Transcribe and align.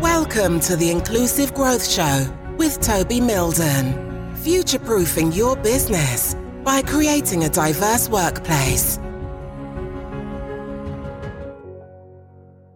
Welcome 0.00 0.60
to 0.60 0.76
the 0.76 0.92
Inclusive 0.92 1.52
Growth 1.54 1.84
Show 1.84 2.32
with 2.56 2.80
Toby 2.80 3.18
Mildon. 3.18 4.36
Future 4.38 4.78
proofing 4.78 5.32
your 5.32 5.56
business 5.56 6.36
by 6.62 6.82
creating 6.82 7.42
a 7.42 7.48
diverse 7.48 8.08
workplace. 8.08 9.00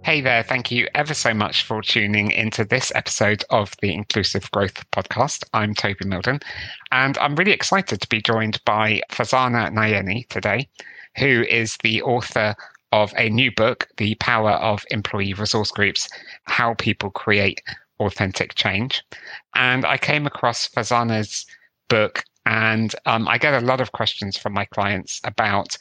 Hey 0.03 0.21
there, 0.21 0.43
thank 0.43 0.73
you 0.73 0.89
ever 0.97 1.15
so 1.15 1.33
much 1.33 1.63
for 1.63 1.81
tuning 1.81 2.33
into 2.33 2.65
this 2.65 2.91
episode 2.97 3.45
of 3.51 3.73
the 3.81 3.95
Inclusive 3.95 4.51
Growth 4.51 4.85
Podcast. 4.91 5.45
I'm 5.55 5.75
Toby 5.75 6.05
Mildon, 6.05 6.43
and 6.91 7.17
I'm 7.19 7.37
really 7.37 7.53
excited 7.53 8.01
to 8.01 8.09
be 8.09 8.21
joined 8.21 8.61
by 8.65 9.01
Farzana 9.11 9.71
Nayani 9.73 10.27
today, 10.27 10.69
who 11.19 11.45
is 11.49 11.77
the 11.85 12.03
author 12.03 12.57
of 12.93 13.13
a 13.17 13.31
new 13.31 13.51
book, 13.51 13.89
The 13.97 14.15
Power 14.17 14.53
of 14.53 14.85
Employee 14.91 15.35
Resource 15.35 15.71
Groups 15.71 16.09
How 16.45 16.75
People 16.75 17.11
Create 17.11 17.63
Authentic 18.01 18.55
Change. 18.55 19.03
And 19.55 19.85
I 19.85 19.97
came 19.97 20.27
across 20.27 20.69
Farzana's 20.69 21.47
book, 21.89 22.23
and 22.47 22.95
um, 23.07 23.27
I 23.29 23.39
get 23.39 23.55
a 23.55 23.67
lot 23.67 23.81
of 23.81 23.93
questions 23.93 24.37
from 24.37 24.53
my 24.53 24.65
clients 24.67 25.21
about 25.25 25.77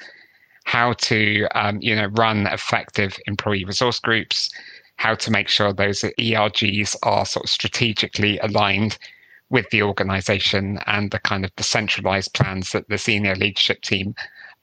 how 0.65 0.93
to 0.93 1.47
um, 1.55 1.79
you 1.81 1.95
know 1.95 2.07
run 2.13 2.47
effective 2.47 3.17
employee 3.25 3.65
resource 3.65 3.99
groups 3.99 4.49
how 4.97 5.15
to 5.15 5.31
make 5.31 5.47
sure 5.47 5.73
those 5.73 6.01
ergs 6.01 6.95
are 7.01 7.25
sort 7.25 7.45
of 7.45 7.49
strategically 7.49 8.37
aligned 8.39 8.97
with 9.49 9.67
the 9.71 9.81
organization 9.81 10.79
and 10.85 11.09
the 11.09 11.19
kind 11.19 11.43
of 11.43 11.55
decentralized 11.55 12.33
plans 12.33 12.71
that 12.71 12.87
the 12.87 12.97
senior 12.97 13.35
leadership 13.35 13.81
team 13.81 14.13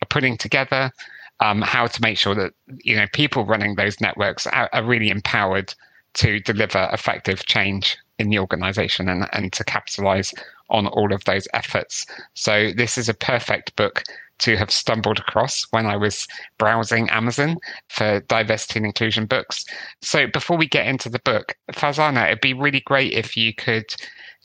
are 0.01 0.07
putting 0.09 0.37
together 0.37 0.93
um, 1.41 1.63
how 1.63 1.87
to 1.87 2.03
make 2.03 2.19
sure 2.19 2.35
that 2.35 2.53
you 2.83 2.97
know 2.97 3.07
people 3.13 3.45
running 3.45 3.75
those 3.75 4.01
networks 4.01 4.47
are, 4.47 4.69
are 4.73 4.85
really 4.85 5.09
empowered 5.09 5.75
to 6.15 6.41
deliver 6.41 6.89
effective 6.93 7.47
change 7.47 7.97
in 8.19 8.31
the 8.31 8.39
organization 8.39 9.09
and, 9.09 9.29
and 9.33 9.53
to 9.53 9.63
capitalize 9.63 10.35
on 10.71 10.87
all 10.89 11.13
of 11.13 11.25
those 11.25 11.47
efforts. 11.55 12.07
So 12.35 12.73
this 12.73 12.99
is 12.99 13.09
a 13.09 13.15
perfect 13.15 13.77
book 13.77 14.03
to 14.39 14.57
have 14.57 14.71
stumbled 14.71 15.19
across 15.19 15.67
when 15.71 15.87
I 15.87 15.97
was 15.97 16.27
browsing 16.59 17.09
Amazon 17.11 17.57
for 17.89 18.21
diversity 18.21 18.79
and 18.79 18.87
inclusion 18.87 19.27
books. 19.27 19.65
So 20.01 20.27
before 20.27 20.57
we 20.57 20.69
get 20.69 20.87
into 20.87 21.09
the 21.09 21.19
book, 21.21 21.57
Farzana, 21.73 22.27
it'd 22.27 22.41
be 22.41 22.55
really 22.55 22.81
great 22.81 23.13
if 23.13 23.37
you 23.37 23.55
could 23.55 23.95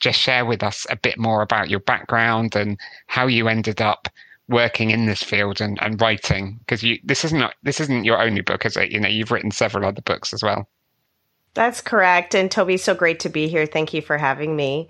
just 0.00 0.20
share 0.20 0.44
with 0.44 0.62
us 0.62 0.86
a 0.90 0.96
bit 0.96 1.18
more 1.18 1.42
about 1.42 1.70
your 1.70 1.80
background 1.80 2.56
and 2.56 2.78
how 3.06 3.26
you 3.26 3.48
ended 3.48 3.80
up 3.80 4.08
working 4.48 4.90
in 4.90 5.06
this 5.06 5.22
field 5.22 5.60
and, 5.60 5.78
and 5.80 6.00
writing 6.00 6.58
because 6.60 6.82
you 6.82 6.98
this 7.02 7.24
isn't 7.24 7.52
this 7.62 7.80
isn't 7.80 8.04
your 8.04 8.20
only 8.20 8.42
book 8.42 8.66
is 8.66 8.76
it? 8.76 8.90
You 8.90 9.00
know 9.00 9.08
you've 9.08 9.30
written 9.30 9.50
several 9.50 9.86
other 9.86 10.02
books 10.02 10.32
as 10.32 10.42
well. 10.42 10.68
That's 11.54 11.80
correct 11.80 12.34
and 12.34 12.50
toby 12.50 12.76
so 12.76 12.94
great 12.94 13.20
to 13.20 13.28
be 13.28 13.48
here. 13.48 13.66
Thank 13.66 13.94
you 13.94 14.02
for 14.02 14.18
having 14.18 14.56
me 14.56 14.88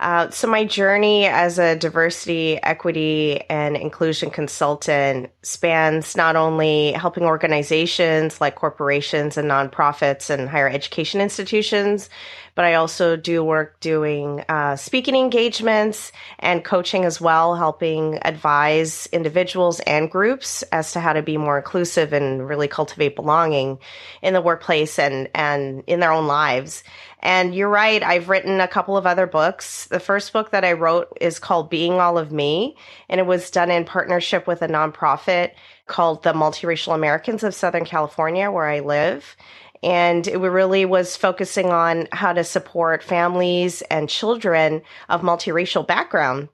uh, 0.00 0.30
so 0.30 0.48
my 0.48 0.64
journey 0.64 1.26
as 1.26 1.58
a 1.58 1.76
diversity 1.76 2.58
equity 2.62 3.42
and 3.50 3.76
inclusion 3.76 4.30
consultant 4.30 5.30
spans 5.42 6.16
not 6.16 6.36
only 6.36 6.92
helping 6.92 7.24
organizations 7.24 8.40
like 8.40 8.54
corporations 8.54 9.36
and 9.36 9.50
nonprofits 9.50 10.30
and 10.30 10.48
higher 10.48 10.68
education 10.68 11.20
institutions 11.20 12.08
but 12.54 12.64
I 12.64 12.74
also 12.74 13.16
do 13.16 13.42
work 13.42 13.80
doing 13.80 14.44
uh, 14.48 14.76
speaking 14.76 15.14
engagements 15.14 16.12
and 16.38 16.64
coaching 16.64 17.04
as 17.04 17.20
well, 17.20 17.54
helping 17.54 18.18
advise 18.22 19.08
individuals 19.12 19.80
and 19.80 20.10
groups 20.10 20.62
as 20.64 20.92
to 20.92 21.00
how 21.00 21.12
to 21.12 21.22
be 21.22 21.36
more 21.36 21.56
inclusive 21.56 22.12
and 22.12 22.46
really 22.46 22.68
cultivate 22.68 23.16
belonging 23.16 23.78
in 24.20 24.34
the 24.34 24.40
workplace 24.40 24.98
and, 24.98 25.28
and 25.34 25.84
in 25.86 26.00
their 26.00 26.12
own 26.12 26.26
lives. 26.26 26.82
And 27.22 27.54
you're 27.54 27.68
right, 27.68 28.02
I've 28.02 28.30
written 28.30 28.60
a 28.60 28.68
couple 28.68 28.96
of 28.96 29.06
other 29.06 29.26
books. 29.26 29.86
The 29.86 30.00
first 30.00 30.32
book 30.32 30.50
that 30.52 30.64
I 30.64 30.72
wrote 30.72 31.16
is 31.20 31.38
called 31.38 31.68
Being 31.68 31.94
All 31.94 32.16
of 32.16 32.32
Me, 32.32 32.76
and 33.10 33.20
it 33.20 33.26
was 33.26 33.50
done 33.50 33.70
in 33.70 33.84
partnership 33.84 34.46
with 34.46 34.62
a 34.62 34.68
nonprofit 34.68 35.52
called 35.86 36.22
the 36.22 36.32
Multiracial 36.32 36.94
Americans 36.94 37.44
of 37.44 37.54
Southern 37.54 37.84
California, 37.84 38.50
where 38.50 38.66
I 38.66 38.80
live. 38.80 39.36
And 39.82 40.26
it 40.26 40.38
really 40.38 40.84
was 40.86 41.16
focusing 41.16 41.70
on 41.70 42.08
how 42.12 42.32
to 42.32 42.44
support 42.44 43.02
families 43.02 43.82
and 43.82 44.08
children 44.08 44.82
of 45.08 45.22
multiracial 45.22 45.86
background. 45.86 46.48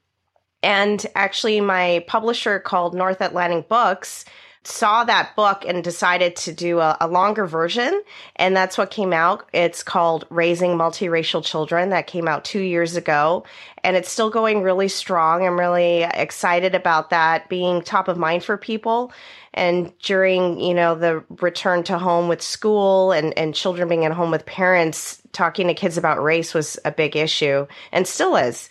And 0.62 1.04
actually, 1.14 1.60
my 1.60 2.04
publisher 2.08 2.58
called 2.58 2.94
North 2.94 3.20
Atlantic 3.20 3.68
Books 3.68 4.24
saw 4.66 5.04
that 5.04 5.34
book 5.36 5.64
and 5.66 5.82
decided 5.82 6.36
to 6.36 6.52
do 6.52 6.80
a, 6.80 6.96
a, 7.00 7.08
longer 7.08 7.46
version. 7.46 8.02
And 8.36 8.56
that's 8.56 8.76
what 8.76 8.90
came 8.90 9.12
out. 9.12 9.48
It's 9.52 9.82
called 9.82 10.26
Raising 10.30 10.72
Multiracial 10.72 11.44
Children. 11.44 11.90
That 11.90 12.06
came 12.06 12.26
out 12.26 12.44
two 12.44 12.60
years 12.60 12.96
ago. 12.96 13.44
And 13.84 13.96
it's 13.96 14.10
still 14.10 14.30
going 14.30 14.62
really 14.62 14.88
strong. 14.88 15.46
I'm 15.46 15.58
really 15.58 16.02
excited 16.02 16.74
about 16.74 17.10
that 17.10 17.48
being 17.48 17.82
top 17.82 18.08
of 18.08 18.18
mind 18.18 18.42
for 18.42 18.56
people 18.56 19.12
and 19.54 19.96
during 20.00 20.60
you 20.60 20.74
know 20.74 20.94
the 20.94 21.24
return 21.40 21.82
to 21.84 21.98
home 21.98 22.28
with 22.28 22.42
school 22.42 23.12
and 23.12 23.36
and 23.38 23.54
children 23.54 23.88
being 23.88 24.04
at 24.04 24.12
home 24.12 24.30
with 24.30 24.44
parents 24.44 25.20
talking 25.32 25.66
to 25.68 25.74
kids 25.74 25.96
about 25.96 26.22
race 26.22 26.52
was 26.52 26.78
a 26.84 26.92
big 26.92 27.16
issue 27.16 27.66
and 27.90 28.06
still 28.06 28.36
is 28.36 28.68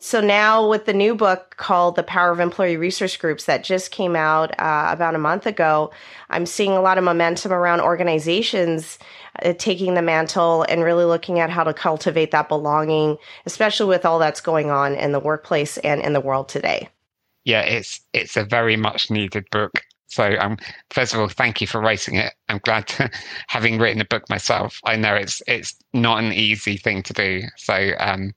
so 0.00 0.20
now 0.20 0.68
with 0.68 0.84
the 0.86 0.92
new 0.92 1.14
book 1.14 1.56
called 1.56 1.96
the 1.96 2.02
power 2.02 2.30
of 2.30 2.40
employee 2.40 2.76
resource 2.76 3.16
groups 3.16 3.44
that 3.46 3.64
just 3.64 3.90
came 3.90 4.14
out 4.14 4.50
uh, 4.60 4.88
about 4.90 5.14
a 5.14 5.18
month 5.18 5.46
ago 5.46 5.90
i'm 6.30 6.46
seeing 6.46 6.72
a 6.72 6.80
lot 6.80 6.98
of 6.98 7.04
momentum 7.04 7.52
around 7.52 7.80
organizations 7.80 8.98
uh, 9.42 9.52
taking 9.58 9.94
the 9.94 10.02
mantle 10.02 10.64
and 10.68 10.82
really 10.82 11.04
looking 11.04 11.38
at 11.38 11.50
how 11.50 11.64
to 11.64 11.74
cultivate 11.74 12.30
that 12.30 12.48
belonging 12.48 13.16
especially 13.46 13.86
with 13.86 14.04
all 14.04 14.18
that's 14.18 14.40
going 14.40 14.70
on 14.70 14.94
in 14.94 15.12
the 15.12 15.20
workplace 15.20 15.78
and 15.78 16.00
in 16.02 16.12
the 16.12 16.20
world 16.20 16.48
today 16.48 16.88
yeah 17.44 17.62
it's 17.62 18.00
it's 18.12 18.36
a 18.36 18.44
very 18.44 18.76
much 18.76 19.10
needed 19.10 19.44
book 19.50 19.82
so, 20.08 20.36
um, 20.40 20.56
first 20.90 21.12
of 21.12 21.20
all, 21.20 21.28
thank 21.28 21.60
you 21.60 21.66
for 21.66 21.80
writing 21.80 22.16
it. 22.16 22.32
I'm 22.48 22.60
glad 22.64 22.88
to, 22.88 23.10
having 23.48 23.78
written 23.78 24.00
a 24.00 24.06
book 24.06 24.28
myself. 24.30 24.80
I 24.84 24.96
know 24.96 25.14
it's 25.14 25.42
it's 25.46 25.74
not 25.92 26.24
an 26.24 26.32
easy 26.32 26.76
thing 26.76 27.02
to 27.04 27.12
do. 27.12 27.42
So, 27.56 27.92
um, 28.00 28.32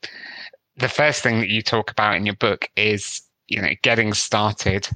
the 0.78 0.90
first 0.90 1.22
thing 1.22 1.40
that 1.40 1.50
you 1.50 1.62
talk 1.62 1.92
about 1.92 2.16
in 2.16 2.26
your 2.26 2.36
book 2.36 2.70
is 2.76 3.22
you 3.48 3.62
know 3.62 3.70
getting 3.84 4.14
started 4.14 4.88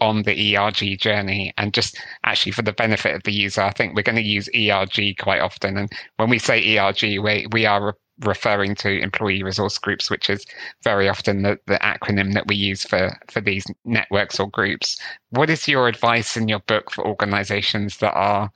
on 0.00 0.22
the 0.22 0.56
ERG 0.56 0.98
journey 0.98 1.52
and 1.56 1.72
just 1.72 1.98
actually 2.24 2.52
for 2.52 2.62
the 2.62 2.72
benefit 2.72 3.14
of 3.14 3.22
the 3.22 3.32
user, 3.32 3.62
I 3.62 3.70
think 3.70 3.94
we're 3.94 4.02
going 4.02 4.16
to 4.16 4.22
use 4.22 4.48
ERG 4.54 5.16
quite 5.18 5.40
often. 5.40 5.76
And 5.76 5.92
when 6.16 6.28
we 6.28 6.38
say 6.38 6.76
ERG, 6.76 7.20
we, 7.20 7.46
we 7.52 7.66
are 7.66 7.96
referring 8.20 8.74
to 8.76 9.00
employee 9.00 9.42
resource 9.42 9.78
groups, 9.78 10.10
which 10.10 10.28
is 10.28 10.44
very 10.82 11.08
often 11.08 11.42
the, 11.42 11.58
the 11.66 11.78
acronym 11.78 12.34
that 12.34 12.46
we 12.48 12.56
use 12.56 12.84
for, 12.84 13.16
for 13.30 13.40
these 13.40 13.64
networks 13.84 14.38
or 14.40 14.48
groups. 14.48 14.98
What 15.30 15.50
is 15.50 15.68
your 15.68 15.88
advice 15.88 16.36
in 16.36 16.48
your 16.48 16.60
book 16.60 16.90
for 16.90 17.06
organizations 17.06 17.98
that 17.98 18.14
are 18.14 18.50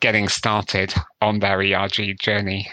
getting 0.00 0.28
started 0.28 0.94
on 1.20 1.38
their 1.38 1.60
ERG 1.60 2.18
journey? 2.18 2.68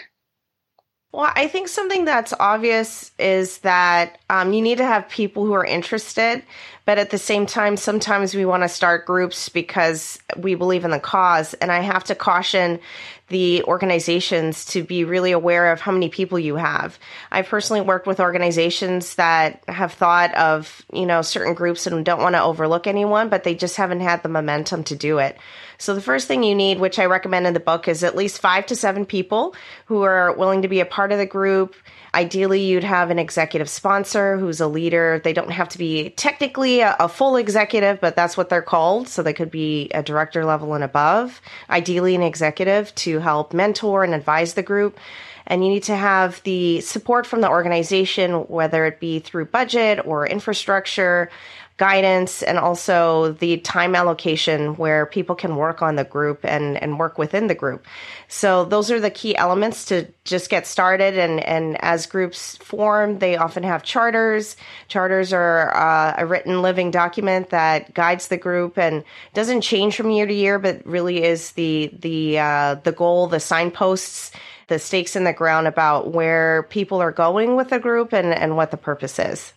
Well, 1.12 1.30
I 1.36 1.46
think 1.46 1.68
something 1.68 2.06
that's 2.06 2.32
obvious 2.40 3.10
is 3.18 3.58
that 3.58 4.18
um, 4.30 4.54
you 4.54 4.62
need 4.62 4.78
to 4.78 4.86
have 4.86 5.10
people 5.10 5.44
who 5.44 5.52
are 5.52 5.64
interested, 5.64 6.42
but 6.86 6.98
at 6.98 7.10
the 7.10 7.18
same 7.18 7.44
time, 7.44 7.76
sometimes 7.76 8.34
we 8.34 8.46
want 8.46 8.62
to 8.62 8.68
start 8.68 9.04
groups 9.04 9.50
because 9.50 10.18
we 10.38 10.54
believe 10.54 10.86
in 10.86 10.90
the 10.90 10.98
cause. 10.98 11.52
And 11.54 11.70
I 11.70 11.80
have 11.80 12.04
to 12.04 12.14
caution 12.14 12.80
the 13.28 13.62
organizations 13.64 14.64
to 14.66 14.82
be 14.82 15.04
really 15.04 15.32
aware 15.32 15.70
of 15.70 15.82
how 15.82 15.92
many 15.92 16.08
people 16.08 16.38
you 16.38 16.56
have. 16.56 16.98
I've 17.30 17.46
personally 17.46 17.82
worked 17.82 18.06
with 18.06 18.18
organizations 18.18 19.14
that 19.16 19.62
have 19.68 19.92
thought 19.92 20.34
of, 20.34 20.82
you 20.94 21.04
know, 21.04 21.20
certain 21.20 21.52
groups 21.52 21.86
and 21.86 22.04
don't 22.06 22.22
want 22.22 22.36
to 22.36 22.42
overlook 22.42 22.86
anyone, 22.86 23.28
but 23.28 23.44
they 23.44 23.54
just 23.54 23.76
haven't 23.76 24.00
had 24.00 24.22
the 24.22 24.28
momentum 24.30 24.82
to 24.84 24.96
do 24.96 25.18
it. 25.18 25.36
So 25.82 25.96
the 25.96 26.00
first 26.00 26.28
thing 26.28 26.44
you 26.44 26.54
need, 26.54 26.78
which 26.78 27.00
I 27.00 27.06
recommend 27.06 27.44
in 27.44 27.54
the 27.54 27.58
book, 27.58 27.88
is 27.88 28.04
at 28.04 28.14
least 28.14 28.38
five 28.38 28.66
to 28.66 28.76
seven 28.76 29.04
people 29.04 29.56
who 29.86 30.02
are 30.02 30.32
willing 30.32 30.62
to 30.62 30.68
be 30.68 30.78
a 30.78 30.86
part 30.86 31.10
of 31.10 31.18
the 31.18 31.26
group. 31.26 31.74
Ideally, 32.14 32.60
you'd 32.60 32.84
have 32.84 33.10
an 33.10 33.18
executive 33.18 33.68
sponsor 33.68 34.38
who's 34.38 34.60
a 34.60 34.68
leader. 34.68 35.20
They 35.24 35.32
don't 35.32 35.50
have 35.50 35.68
to 35.70 35.78
be 35.78 36.10
technically 36.10 36.82
a, 36.82 36.94
a, 37.00 37.08
full 37.08 37.34
executive, 37.34 38.00
but 38.00 38.14
that's 38.14 38.36
what 38.36 38.48
they're 38.48 38.62
called. 38.62 39.08
So 39.08 39.24
they 39.24 39.32
could 39.32 39.50
be 39.50 39.90
a 39.92 40.04
director 40.04 40.44
level 40.44 40.74
and 40.74 40.84
above. 40.84 41.40
Ideally, 41.68 42.14
an 42.14 42.22
executive 42.22 42.94
to 42.94 43.18
help 43.18 43.52
mentor 43.52 44.04
and 44.04 44.14
advise 44.14 44.54
the 44.54 44.62
group. 44.62 45.00
And 45.48 45.64
you 45.64 45.70
need 45.70 45.82
to 45.84 45.96
have 45.96 46.40
the 46.44 46.80
support 46.82 47.26
from 47.26 47.40
the 47.40 47.50
organization, 47.50 48.46
whether 48.46 48.86
it 48.86 49.00
be 49.00 49.18
through 49.18 49.46
budget 49.46 50.06
or 50.06 50.26
infrastructure, 50.28 51.28
guidance 51.76 52.42
and 52.42 52.58
also 52.58 53.32
the 53.32 53.56
time 53.58 53.94
allocation 53.94 54.76
where 54.76 55.06
people 55.06 55.34
can 55.34 55.56
work 55.56 55.82
on 55.82 55.96
the 55.96 56.04
group 56.04 56.40
and, 56.44 56.80
and 56.82 56.98
work 56.98 57.18
within 57.18 57.46
the 57.46 57.54
group. 57.54 57.86
So 58.28 58.64
those 58.64 58.90
are 58.90 59.00
the 59.00 59.10
key 59.10 59.36
elements 59.36 59.86
to 59.86 60.06
just 60.24 60.50
get 60.50 60.66
started. 60.66 61.18
And, 61.18 61.40
and 61.40 61.82
as 61.82 62.06
groups 62.06 62.56
form, 62.58 63.18
they 63.18 63.36
often 63.36 63.62
have 63.62 63.82
charters. 63.82 64.56
Charters 64.88 65.32
are 65.32 65.74
uh, 65.74 66.14
a 66.18 66.26
written 66.26 66.62
living 66.62 66.90
document 66.90 67.50
that 67.50 67.94
guides 67.94 68.28
the 68.28 68.36
group 68.36 68.78
and 68.78 69.02
doesn't 69.34 69.62
change 69.62 69.96
from 69.96 70.10
year 70.10 70.26
to 70.26 70.34
year, 70.34 70.58
but 70.58 70.84
really 70.86 71.22
is 71.22 71.52
the, 71.52 71.90
the, 72.00 72.38
uh, 72.38 72.74
the 72.84 72.92
goal, 72.92 73.26
the 73.26 73.40
signposts 73.40 74.30
the 74.68 74.78
stakes 74.78 75.16
in 75.16 75.24
the 75.24 75.32
ground 75.32 75.66
about 75.66 76.12
where 76.12 76.62
people 76.70 77.02
are 77.02 77.12
going 77.12 77.56
with 77.56 77.68
the 77.68 77.78
group 77.78 78.14
and, 78.14 78.32
and 78.32 78.56
what 78.56 78.70
the 78.70 78.76
purpose 78.76 79.18
is. 79.18 79.52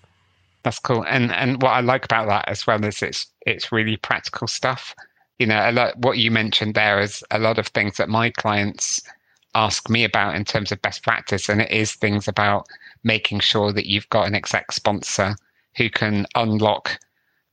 That's 0.65 0.79
cool. 0.79 1.06
And 1.06 1.31
and 1.31 1.62
what 1.62 1.71
I 1.71 1.79
like 1.81 2.03
about 2.06 2.27
that 2.27 2.50
as 2.50 2.65
well 2.67 2.83
is 2.83 3.03
it's 3.03 3.27
it's 3.45 3.71
really 3.71 3.97
practical 3.97 4.47
stuff. 4.47 4.95
You 5.39 5.45
know, 5.45 5.69
a 5.69 5.71
lot 5.71 5.97
what 6.00 6.17
you 6.17 6.31
mentioned 6.31 6.73
there 6.73 7.00
is 7.00 7.23
a 7.31 7.39
lot 7.39 7.59
of 7.59 7.67
things 7.67 7.97
that 7.97 8.09
my 8.09 8.31
clients 8.31 9.01
ask 9.53 9.89
me 9.89 10.03
about 10.03 10.35
in 10.35 10.44
terms 10.44 10.71
of 10.71 10.81
best 10.81 11.03
practice, 11.03 11.50
and 11.50 11.62
it 11.62 11.71
is 11.71 11.94
things 11.94 12.27
about 12.27 12.65
making 13.03 13.41
sure 13.41 13.71
that 13.73 13.85
you've 13.85 14.09
got 14.09 14.27
an 14.27 14.35
exec 14.35 14.71
sponsor 14.71 15.35
who 15.77 15.89
can 15.89 16.25
unlock 16.35 17.00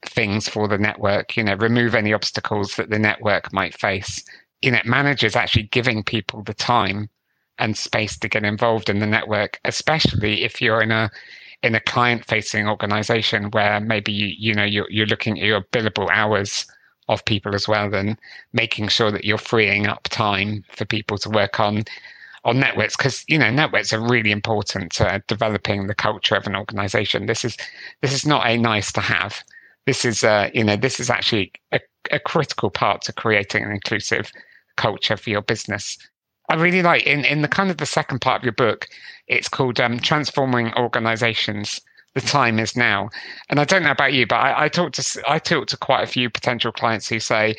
things 0.06 0.48
for 0.48 0.66
the 0.66 0.78
network, 0.78 1.36
you 1.36 1.44
know, 1.44 1.54
remove 1.56 1.94
any 1.94 2.14
obstacles 2.14 2.76
that 2.76 2.90
the 2.90 2.98
network 2.98 3.52
might 3.52 3.78
face. 3.78 4.24
You 4.62 4.70
know, 4.72 4.80
managers 4.86 5.36
actually 5.36 5.64
giving 5.64 6.02
people 6.02 6.42
the 6.42 6.54
time 6.54 7.10
and 7.58 7.76
space 7.76 8.18
to 8.20 8.28
get 8.28 8.44
involved 8.44 8.88
in 8.88 9.00
the 9.00 9.06
network, 9.06 9.60
especially 9.66 10.44
if 10.44 10.62
you're 10.62 10.82
in 10.82 10.90
a 10.92 11.10
in 11.62 11.74
a 11.74 11.80
client 11.80 12.24
facing 12.24 12.68
organization 12.68 13.50
where 13.50 13.80
maybe 13.80 14.12
you 14.12 14.34
you 14.38 14.54
know 14.54 14.64
you're, 14.64 14.90
you're 14.90 15.06
looking 15.06 15.38
at 15.38 15.46
your 15.46 15.62
billable 15.72 16.08
hours 16.10 16.66
of 17.08 17.24
people 17.24 17.54
as 17.54 17.66
well 17.68 17.90
then 17.90 18.16
making 18.52 18.88
sure 18.88 19.10
that 19.10 19.24
you're 19.24 19.38
freeing 19.38 19.86
up 19.86 20.04
time 20.04 20.64
for 20.70 20.84
people 20.84 21.18
to 21.18 21.28
work 21.30 21.60
on 21.60 21.84
on 22.44 22.58
networks. 22.58 22.96
Because 22.96 23.24
you 23.28 23.38
know 23.38 23.50
networks 23.50 23.92
are 23.92 24.00
really 24.00 24.30
important 24.30 24.92
to 24.92 25.22
developing 25.28 25.86
the 25.86 25.94
culture 25.94 26.34
of 26.34 26.46
an 26.46 26.56
organization. 26.56 27.26
This 27.26 27.44
is 27.44 27.56
this 28.00 28.12
is 28.12 28.26
not 28.26 28.46
a 28.46 28.56
nice 28.56 28.92
to 28.92 29.00
have. 29.00 29.42
This 29.86 30.04
is 30.04 30.24
uh 30.24 30.50
you 30.54 30.64
know 30.64 30.76
this 30.76 31.00
is 31.00 31.10
actually 31.10 31.52
a, 31.72 31.80
a 32.10 32.18
critical 32.18 32.70
part 32.70 33.02
to 33.02 33.12
creating 33.12 33.64
an 33.64 33.72
inclusive 33.72 34.30
culture 34.76 35.16
for 35.16 35.30
your 35.30 35.42
business 35.42 35.98
I 36.52 36.56
really 36.56 36.82
like 36.82 37.06
in, 37.06 37.24
in 37.24 37.40
the 37.40 37.48
kind 37.48 37.70
of 37.70 37.78
the 37.78 37.86
second 37.86 38.20
part 38.20 38.42
of 38.42 38.44
your 38.44 38.52
book, 38.52 38.86
it's 39.26 39.48
called 39.48 39.80
um, 39.80 39.98
Transforming 39.98 40.74
Organizations. 40.74 41.80
The 42.14 42.20
time 42.20 42.58
is 42.58 42.76
now. 42.76 43.08
And 43.48 43.58
I 43.58 43.64
don't 43.64 43.82
know 43.82 43.90
about 43.90 44.12
you, 44.12 44.26
but 44.26 44.36
I, 44.36 44.64
I 44.64 44.68
talk 44.68 44.92
to 44.92 45.22
I 45.26 45.38
talk 45.38 45.68
to 45.68 45.78
quite 45.78 46.02
a 46.02 46.06
few 46.06 46.28
potential 46.28 46.70
clients 46.70 47.08
who 47.08 47.20
say, 47.20 47.54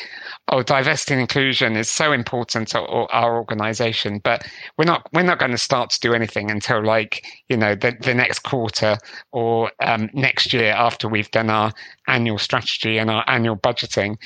"Oh, 0.50 0.62
diversity 0.62 1.16
and 1.16 1.22
inclusion 1.22 1.76
is 1.76 1.90
so 1.90 2.12
important 2.12 2.68
to 2.68 2.82
our 2.82 3.36
organization, 3.36 4.20
but 4.24 4.46
we're 4.78 4.86
not 4.86 5.08
we're 5.12 5.24
not 5.24 5.40
going 5.40 5.50
to 5.54 5.58
start 5.58 5.90
to 5.90 6.00
do 6.00 6.14
anything 6.14 6.52
until 6.52 6.86
like 6.86 7.26
you 7.50 7.58
know 7.58 7.74
the, 7.74 7.98
the 8.00 8.14
next 8.14 8.44
quarter 8.44 9.00
or 9.32 9.72
um, 9.80 10.08
next 10.14 10.54
year 10.54 10.72
after 10.74 11.10
we've 11.10 11.32
done 11.32 11.50
our 11.50 11.72
annual 12.08 12.38
strategy 12.38 13.00
and 13.00 13.10
our 13.10 13.28
annual 13.28 13.58
budgeting." 13.58 14.18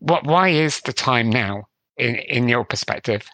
What? 0.00 0.26
Why 0.26 0.50
is 0.50 0.82
the 0.82 0.92
time 0.92 1.30
now, 1.30 1.68
in 1.96 2.16
in 2.16 2.50
your 2.50 2.66
perspective? 2.66 3.26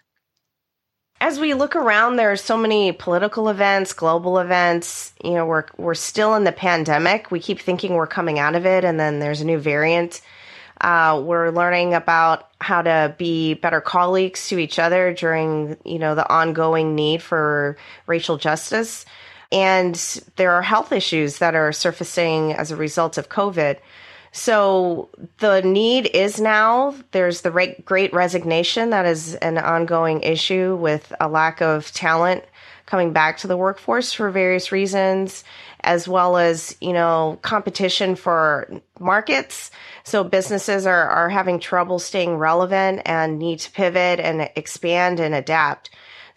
As 1.20 1.38
we 1.38 1.54
look 1.54 1.76
around, 1.76 2.16
there 2.16 2.32
are 2.32 2.36
so 2.36 2.56
many 2.56 2.92
political 2.92 3.48
events, 3.50 3.92
global 3.92 4.38
events. 4.38 5.12
You 5.22 5.32
know, 5.32 5.46
we're 5.46 5.66
we're 5.76 5.94
still 5.94 6.34
in 6.34 6.44
the 6.44 6.52
pandemic. 6.52 7.30
We 7.30 7.40
keep 7.40 7.60
thinking 7.60 7.94
we're 7.94 8.06
coming 8.06 8.38
out 8.38 8.54
of 8.54 8.64
it, 8.64 8.84
and 8.84 8.98
then 8.98 9.18
there's 9.18 9.42
a 9.42 9.44
new 9.44 9.58
variant. 9.58 10.22
Uh, 10.80 11.20
we're 11.22 11.50
learning 11.50 11.92
about 11.92 12.48
how 12.58 12.80
to 12.80 13.14
be 13.18 13.52
better 13.52 13.82
colleagues 13.82 14.48
to 14.48 14.58
each 14.58 14.78
other 14.78 15.12
during, 15.12 15.76
you 15.84 15.98
know, 15.98 16.14
the 16.14 16.26
ongoing 16.32 16.94
need 16.94 17.20
for 17.20 17.76
racial 18.06 18.38
justice. 18.38 19.04
And 19.52 19.94
there 20.36 20.52
are 20.52 20.62
health 20.62 20.90
issues 20.90 21.38
that 21.38 21.54
are 21.54 21.72
surfacing 21.72 22.54
as 22.54 22.70
a 22.70 22.76
result 22.76 23.18
of 23.18 23.28
COVID. 23.28 23.78
So 24.32 25.10
the 25.38 25.60
need 25.62 26.06
is 26.14 26.40
now. 26.40 26.94
There's 27.10 27.40
the 27.40 27.74
great 27.84 28.12
resignation 28.12 28.90
that 28.90 29.06
is 29.06 29.34
an 29.36 29.58
ongoing 29.58 30.22
issue 30.22 30.76
with 30.76 31.12
a 31.20 31.28
lack 31.28 31.60
of 31.60 31.90
talent 31.92 32.44
coming 32.86 33.12
back 33.12 33.38
to 33.38 33.46
the 33.46 33.56
workforce 33.56 34.12
for 34.12 34.30
various 34.30 34.72
reasons, 34.72 35.44
as 35.82 36.08
well 36.08 36.36
as, 36.36 36.76
you 36.80 36.92
know, 36.92 37.38
competition 37.42 38.16
for 38.16 38.68
markets. 38.98 39.70
So 40.02 40.24
businesses 40.24 40.86
are, 40.86 41.08
are 41.08 41.28
having 41.28 41.60
trouble 41.60 42.00
staying 42.00 42.36
relevant 42.36 43.02
and 43.06 43.38
need 43.38 43.60
to 43.60 43.70
pivot 43.70 44.18
and 44.18 44.50
expand 44.56 45.20
and 45.20 45.34
adapt. 45.34 45.90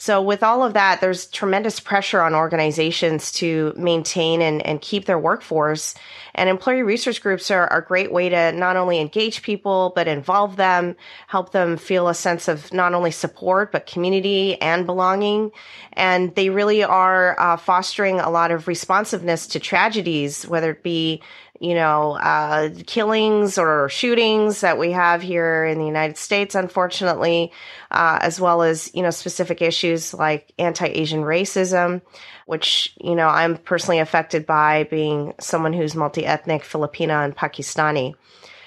So 0.03 0.21
with 0.21 0.43
all 0.43 0.65
of 0.65 0.73
that, 0.73 0.99
there's 0.99 1.27
tremendous 1.27 1.79
pressure 1.79 2.19
on 2.19 2.35
organizations 2.35 3.31
to 3.39 3.71
maintain 3.77 4.41
and, 4.41 4.61
and 4.65 4.81
keep 4.81 5.05
their 5.05 5.17
workforce. 5.17 5.95
And 6.35 6.49
employee 6.49 6.83
resource 6.83 7.19
groups 7.19 7.49
are, 7.49 7.69
are 7.69 7.79
a 7.79 7.85
great 7.85 8.11
way 8.11 8.27
to 8.27 8.51
not 8.51 8.75
only 8.75 8.99
engage 8.99 9.43
people, 9.43 9.93
but 9.95 10.09
involve 10.09 10.57
them, 10.57 10.97
help 11.27 11.53
them 11.53 11.77
feel 11.77 12.09
a 12.09 12.13
sense 12.13 12.49
of 12.49 12.73
not 12.73 12.93
only 12.93 13.11
support, 13.11 13.71
but 13.71 13.87
community 13.87 14.59
and 14.61 14.85
belonging. 14.85 15.53
And 15.93 16.35
they 16.35 16.49
really 16.49 16.83
are 16.83 17.39
uh, 17.39 17.55
fostering 17.55 18.19
a 18.19 18.29
lot 18.29 18.51
of 18.51 18.67
responsiveness 18.67 19.47
to 19.47 19.59
tragedies, 19.61 20.45
whether 20.45 20.71
it 20.71 20.83
be 20.83 21.21
you 21.63 21.75
know, 21.75 22.11
uh, 22.17 22.71
killings 22.85 23.57
or 23.57 23.87
shootings 23.87 24.59
that 24.59 24.77
we 24.77 24.91
have 24.91 25.21
here 25.21 25.63
in 25.63 25.79
the 25.79 25.85
United 25.85 26.17
States, 26.17 26.55
unfortunately, 26.55 27.53
uh, 27.89 28.19
as 28.19 28.37
well 28.37 28.63
as, 28.63 28.93
you 28.93 29.01
know, 29.01 29.11
specific 29.11 29.61
issues 29.61 30.13
like 30.13 30.51
anti 30.59 30.87
Asian 30.87 31.21
racism, 31.21 32.01
which, 32.47 32.93
you 32.99 33.15
know, 33.15 33.29
I'm 33.29 33.55
personally 33.55 33.99
affected 33.99 34.45
by 34.45 34.89
being 34.91 35.35
someone 35.39 35.71
who's 35.71 35.95
multi 35.95 36.25
ethnic 36.25 36.63
Filipina 36.63 37.23
and 37.23 37.33
Pakistani. 37.33 38.15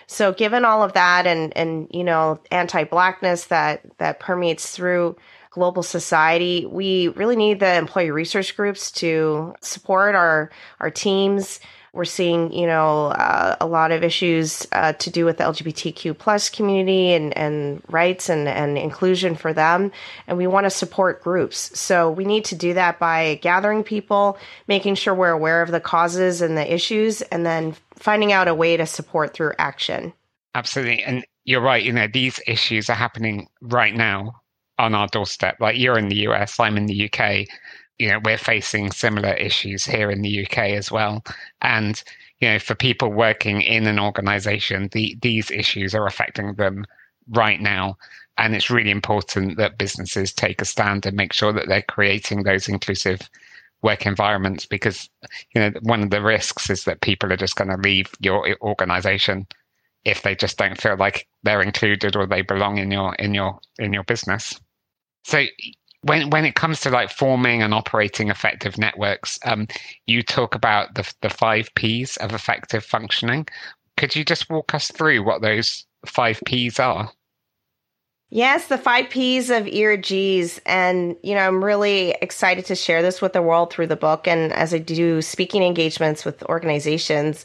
So 0.07 0.33
given 0.33 0.65
all 0.65 0.83
of 0.83 0.95
that 0.95 1.27
and, 1.27 1.55
and, 1.55 1.89
you 1.91 2.03
know, 2.03 2.41
anti-blackness 2.51 3.47
that, 3.47 3.83
that 3.99 4.21
permeates 4.21 4.71
through 4.71 5.17
global 5.51 5.83
society, 5.83 6.65
we 6.65 7.09
really 7.09 7.37
need 7.37 7.61
the 7.61 7.75
employee 7.75 8.11
resource 8.11 8.53
groups 8.53 8.91
to 8.93 9.55
support 9.61 10.15
our, 10.15 10.51
our 10.81 10.91
teams 10.91 11.61
we're 11.97 12.05
seeing, 12.05 12.53
you 12.53 12.67
know, 12.67 13.07
uh, 13.07 13.57
a 13.61 13.67
lot 13.67 13.91
of 13.91 14.05
issues 14.05 14.67
uh, 14.73 14.93
to 14.95 15.11
do 15.11 15.25
with 15.25 15.39
the 15.39 15.45
LGBTQ 15.45 16.17
plus 16.17 16.49
community 16.49 17.13
and, 17.13 17.37
and 17.37 17.83
rights 17.89 18.29
and, 18.29 18.47
and 18.47 18.77
inclusion 18.77 19.35
for 19.35 19.53
them. 19.53 19.91
And 20.27 20.37
we 20.37 20.47
want 20.47 20.65
to 20.65 20.71
support 20.71 21.23
groups. 21.23 21.79
So 21.79 22.11
we 22.11 22.25
need 22.25 22.45
to 22.47 22.55
do 22.55 22.75
that 22.75 22.99
by 22.99 23.39
gathering 23.43 23.83
people, 23.83 24.39
making 24.69 24.97
sure 24.97 25.15
we're 25.15 25.31
aware 25.31 25.63
of 25.63 25.71
the 25.71 25.81
causes 25.81 26.43
and 26.43 26.57
the 26.57 26.73
issues, 26.73 27.23
and 27.23 27.47
then 27.47 27.75
finding 27.95 28.33
out 28.33 28.49
a 28.49 28.55
way 28.55 28.77
to 28.77 28.87
support 28.87 29.33
through 29.33 29.53
action. 29.59 30.13
Absolutely. 30.55 31.03
And 31.03 31.25
you're 31.45 31.61
right. 31.61 31.83
You 31.83 31.93
know, 31.93 32.09
these 32.13 32.41
issues 32.47 32.91
are 32.91 32.95
happening 32.95 33.49
right 33.63 33.95
now 33.95 34.43
on 34.79 34.95
our 34.95 35.07
doorstep. 35.09 35.57
Like 35.61 35.79
you're 35.79 35.99
in 35.99 36.09
the 36.09 36.27
US, 36.29 36.61
I'm 36.61 36.77
in 36.77 36.87
the 36.87 37.11
UK 37.11 37.47
you 37.99 38.09
know 38.09 38.21
we're 38.25 38.39
facing 38.39 38.91
similar 38.91 39.35
issues 39.35 39.85
here 39.85 40.11
in 40.11 40.23
the 40.23 40.45
UK 40.45 40.59
as 40.71 40.91
well. 40.91 41.25
And 41.63 42.03
you 42.41 42.49
know 42.49 42.59
for 42.59 42.75
people 42.75 43.11
working 43.11 43.63
in 43.63 43.87
an 43.87 43.99
organization 43.99 44.89
the, 44.93 45.17
these 45.23 45.51
issues 45.51 45.95
are 45.95 46.07
affecting 46.07 46.55
them 46.55 46.85
right 47.31 47.61
now. 47.61 47.97
And 48.39 48.55
it's 48.55 48.71
really 48.71 48.91
important 48.91 49.57
that 49.57 49.79
businesses 49.79 50.33
take 50.33 50.61
a 50.61 50.67
stand 50.67 51.07
and 51.07 51.17
make 51.17 51.33
sure 51.33 51.53
that 51.55 51.69
they're 51.69 51.83
creating 51.83 52.43
those 52.43 52.69
inclusive 52.69 53.31
work 53.83 54.07
environments 54.07 54.67
because 54.67 55.09
you 55.55 55.61
know 55.61 55.71
one 55.83 56.03
of 56.03 56.11
the 56.11 56.23
risks 56.23 56.71
is 56.71 56.85
that 56.85 57.01
people 57.03 57.33
are 57.33 57.37
just 57.37 57.57
going 57.57 57.71
to 57.71 57.77
leave 57.77 58.11
your 58.21 58.57
organization 58.63 59.47
if 60.05 60.23
they 60.23 60.35
just 60.35 60.57
don't 60.57 60.81
feel 60.81 60.97
like 60.97 61.27
they're 61.43 61.61
included 61.63 62.17
or 62.17 62.27
they 62.27 62.41
belong 62.41 62.79
in 62.79 62.91
your 62.91 63.15
in 63.17 63.35
your 63.35 63.59
in 63.79 63.93
your 63.93 64.05
business. 64.05 64.59
So 65.25 65.45
when 66.03 66.31
when 66.31 66.45
it 66.45 66.55
comes 66.55 66.81
to 66.81 66.91
like 66.91 67.11
forming 67.11 67.63
and 67.63 67.75
operating 67.75 68.29
effective 68.29 68.79
networks, 68.79 69.39
um, 69.45 69.67
you 70.07 70.23
talk 70.23 70.55
about 70.55 70.95
the 70.95 71.13
the 71.23 71.31
five 71.31 71.69
P's 71.75 72.17
of 72.19 72.33
effective 72.33 72.85
functioning. 72.85 73.47
Could 73.97 74.15
you 74.15 74.25
just 74.25 74.51
walk 74.51 74.75
us 74.75 74.89
through 74.89 75.25
what 75.25 75.43
those 75.43 75.87
five 76.07 76.41
P's 76.45 76.79
are? 76.79 77.11
Yes, 78.31 78.67
the 78.67 78.79
five 78.79 79.09
P's 79.09 79.51
of 79.51 79.67
ERGs. 79.67 80.59
And, 80.67 81.17
you 81.23 81.35
know, 81.35 81.47
I'm 81.47 81.63
really 81.63 82.11
excited 82.21 82.67
to 82.67 82.75
share 82.75 83.01
this 83.01 83.23
with 83.23 83.33
the 83.33 83.43
world 83.43 83.73
through 83.73 83.87
the 83.87 83.97
book. 83.97 84.27
And 84.27 84.53
as 84.53 84.75
I 84.75 84.79
do 84.79 85.23
speaking 85.23 85.63
engagements 85.63 86.25
with 86.25 86.43
organizations, 86.45 87.45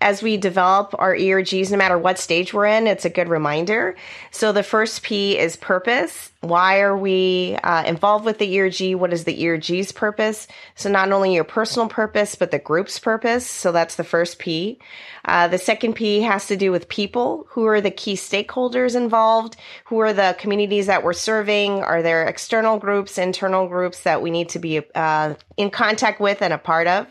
as 0.00 0.22
we 0.22 0.38
develop 0.38 0.94
our 0.98 1.14
ERGs, 1.14 1.70
no 1.70 1.76
matter 1.76 1.98
what 1.98 2.18
stage 2.18 2.54
we're 2.54 2.66
in, 2.66 2.86
it's 2.86 3.04
a 3.04 3.10
good 3.10 3.28
reminder. 3.28 3.96
So 4.30 4.52
the 4.52 4.62
first 4.62 5.02
P 5.02 5.38
is 5.38 5.56
purpose. 5.56 6.30
Why 6.40 6.80
are 6.80 6.96
we 6.96 7.58
uh, 7.62 7.84
involved 7.84 8.24
with 8.24 8.38
the 8.38 8.60
ERG? 8.60 8.94
What 8.94 9.12
is 9.12 9.24
the 9.24 9.46
ERG's 9.46 9.92
purpose? 9.92 10.48
So 10.74 10.90
not 10.90 11.12
only 11.12 11.34
your 11.34 11.44
personal 11.44 11.88
purpose, 11.88 12.34
but 12.34 12.50
the 12.50 12.58
group's 12.58 12.98
purpose. 12.98 13.46
So 13.46 13.72
that's 13.72 13.96
the 13.96 14.04
first 14.04 14.38
P. 14.38 14.78
Uh, 15.26 15.48
the 15.48 15.58
second 15.58 15.94
P 15.94 16.22
has 16.22 16.46
to 16.46 16.56
do 16.56 16.72
with 16.72 16.88
people. 16.88 17.46
Who 17.50 17.66
are 17.66 17.82
the 17.82 17.90
key 17.90 18.14
stakeholders 18.14 18.96
involved? 18.96 19.56
Who 19.86 19.98
are 20.00 20.14
the 20.14 20.34
communities 20.38 20.86
that 20.86 21.04
we're 21.04 21.12
serving? 21.12 21.82
Are 21.82 22.02
there 22.02 22.26
external 22.26 22.78
groups, 22.78 23.18
internal 23.18 23.68
groups 23.68 24.04
that 24.04 24.22
we 24.22 24.30
need 24.30 24.48
to 24.50 24.58
be 24.58 24.80
uh, 24.94 25.34
in 25.58 25.70
contact 25.70 26.20
with 26.20 26.40
and 26.40 26.54
a 26.54 26.58
part 26.58 26.86
of? 26.86 27.06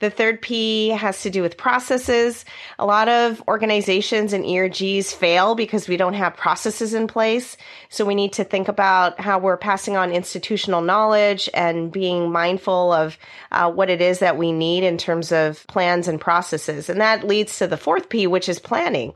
The 0.00 0.10
third 0.10 0.40
P 0.40 0.90
has 0.90 1.22
to 1.22 1.30
do 1.30 1.42
with 1.42 1.56
processes. 1.56 2.44
A 2.78 2.86
lot 2.86 3.08
of 3.08 3.42
organizations 3.48 4.32
and 4.32 4.44
ERGs 4.44 5.12
fail 5.12 5.56
because 5.56 5.88
we 5.88 5.96
don't 5.96 6.14
have 6.14 6.36
processes 6.36 6.94
in 6.94 7.08
place. 7.08 7.56
So 7.88 8.04
we 8.04 8.14
need 8.14 8.34
to 8.34 8.44
think 8.44 8.68
about 8.68 9.20
how 9.20 9.40
we're 9.40 9.56
passing 9.56 9.96
on 9.96 10.12
institutional 10.12 10.82
knowledge 10.82 11.50
and 11.52 11.90
being 11.90 12.30
mindful 12.30 12.92
of 12.92 13.18
uh, 13.50 13.72
what 13.72 13.90
it 13.90 14.00
is 14.00 14.20
that 14.20 14.38
we 14.38 14.52
need 14.52 14.84
in 14.84 14.98
terms 14.98 15.32
of 15.32 15.66
plans 15.66 16.06
and 16.06 16.20
processes. 16.20 16.88
And 16.88 17.00
that 17.00 17.26
leads 17.26 17.58
to 17.58 17.66
the 17.66 17.76
fourth 17.76 18.08
P, 18.08 18.28
which 18.28 18.48
is 18.48 18.60
planning. 18.60 19.14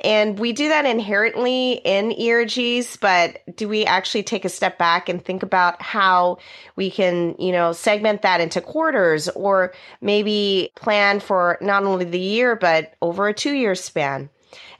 And 0.00 0.38
we 0.38 0.52
do 0.52 0.68
that 0.68 0.84
inherently 0.84 1.72
in 1.84 2.10
ERGs, 2.10 3.00
but 3.00 3.38
do 3.56 3.68
we 3.68 3.84
actually 3.86 4.22
take 4.22 4.44
a 4.44 4.50
step 4.50 4.78
back 4.78 5.08
and 5.08 5.24
think 5.24 5.42
about 5.42 5.80
how 5.80 6.38
we 6.76 6.90
can, 6.90 7.34
you 7.38 7.52
know, 7.52 7.72
segment 7.72 8.22
that 8.22 8.40
into 8.40 8.60
quarters 8.60 9.28
or 9.30 9.72
maybe 10.00 10.70
plan 10.74 11.20
for 11.20 11.58
not 11.60 11.84
only 11.84 12.04
the 12.04 12.20
year, 12.20 12.56
but 12.56 12.94
over 13.00 13.28
a 13.28 13.34
two 13.34 13.54
year 13.54 13.74
span? 13.74 14.28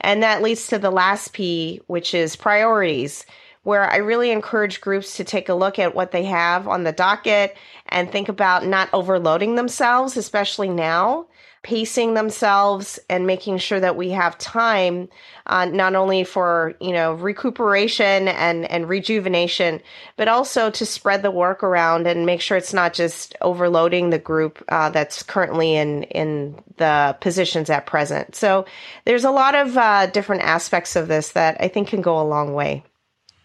And 0.01 0.23
that 0.23 0.43
leads 0.43 0.69
to 0.69 0.79
the 0.79 0.91
last 0.91 1.33
P, 1.33 1.81
which 1.87 2.15
is 2.15 2.37
priorities, 2.37 3.25
where 3.63 3.91
I 3.91 3.97
really 3.97 4.31
encourage 4.31 4.81
groups 4.81 5.17
to 5.17 5.25
take 5.25 5.49
a 5.49 5.55
look 5.55 5.79
at 5.79 5.95
what 5.95 6.13
they 6.13 6.25
have 6.27 6.69
on 6.69 6.85
the 6.85 6.93
docket 6.93 7.57
and 7.89 8.11
think 8.11 8.29
about 8.29 8.67
not 8.67 8.89
overloading 8.93 9.55
themselves, 9.55 10.17
especially 10.17 10.69
now 10.69 11.27
pacing 11.67 12.15
themselves 12.15 13.01
and 13.11 13.27
making 13.27 13.59
sure 13.59 13.81
that 13.81 13.97
we 13.97 14.11
have 14.11 14.39
time 14.39 15.09
uh, 15.47 15.65
not 15.65 15.97
only 15.97 16.23
for 16.23 16.75
you 16.81 16.93
know 16.93 17.13
recuperation 17.15 18.29
and 18.29 18.71
and 18.71 18.89
rejuvenation 18.89 19.83
but 20.17 20.29
also 20.29 20.71
to 20.71 20.87
spread 20.87 21.23
the 21.23 21.31
work 21.33 21.65
around 21.65 22.07
and 22.07 22.25
make 22.25 22.41
sure 22.41 22.57
it's 22.57 22.73
not 22.73 22.95
just 22.95 23.35
overloading 23.41 24.11
the 24.11 24.19
group 24.19 24.65
uh, 24.69 24.91
that's 24.91 25.25
currently 25.25 25.75
in 25.75 26.05
in 26.05 26.55
the 26.77 27.17
positions 27.21 27.69
at 27.69 27.85
present. 27.85 28.37
So 28.37 28.65
there's 29.05 29.25
a 29.25 29.33
lot 29.33 29.57
of 29.57 29.77
uh, 29.77 30.07
different 30.07 30.43
aspects 30.43 30.95
of 30.95 31.09
this 31.09 31.33
that 31.33 31.57
i 31.59 31.67
think 31.67 31.89
can 31.89 32.01
go 32.01 32.21
a 32.21 32.31
long 32.31 32.55
way. 32.55 32.85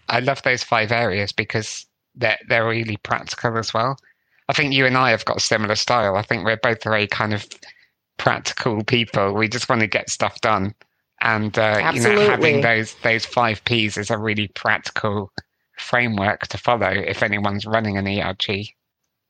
I 0.10 0.20
love 0.20 0.44
those 0.44 0.64
five 0.64 0.92
areas 0.92 1.32
because 1.32 1.88
they're, 2.14 2.38
they're 2.48 2.68
really 2.68 2.98
practical 2.98 3.58
as 3.58 3.74
well. 3.74 3.98
I 4.48 4.54
think 4.54 4.74
you 4.74 4.86
and 4.86 4.96
i 4.96 5.10
have 5.10 5.26
got 5.26 5.38
a 5.38 5.40
similar 5.40 5.76
style. 5.76 6.18
I 6.18 6.22
think 6.22 6.46
we're 6.46 6.58
both 6.58 6.84
very 6.84 7.08
kind 7.08 7.34
of 7.34 7.48
practical 8.22 8.84
people. 8.84 9.34
We 9.34 9.48
just 9.48 9.68
want 9.68 9.82
to 9.82 9.88
get 9.88 10.10
stuff 10.10 10.40
done. 10.42 10.76
And 11.22 11.58
uh, 11.58 11.92
you 11.94 12.02
know, 12.02 12.20
having 12.22 12.62
those 12.62 12.94
those 13.04 13.26
five 13.26 13.64
P's 13.66 13.98
is 13.98 14.10
a 14.10 14.18
really 14.18 14.48
practical 14.50 15.32
framework 15.78 16.48
to 16.48 16.58
follow 16.58 16.90
if 16.90 17.24
anyone's 17.24 17.66
running 17.66 17.98
an 17.98 18.08
ERG. 18.08 18.68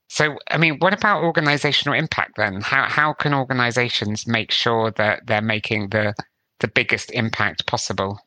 So, 0.09 0.37
I 0.49 0.57
mean, 0.57 0.77
what 0.79 0.93
about 0.93 1.23
organizational 1.23 1.97
impact 1.97 2.33
then? 2.35 2.59
How 2.61 2.83
how 2.83 3.13
can 3.13 3.33
organizations 3.33 4.27
make 4.27 4.51
sure 4.51 4.91
that 4.91 5.25
they're 5.25 5.41
making 5.41 5.89
the 5.89 6.13
the 6.59 6.67
biggest 6.67 7.11
impact 7.11 7.65
possible? 7.65 8.19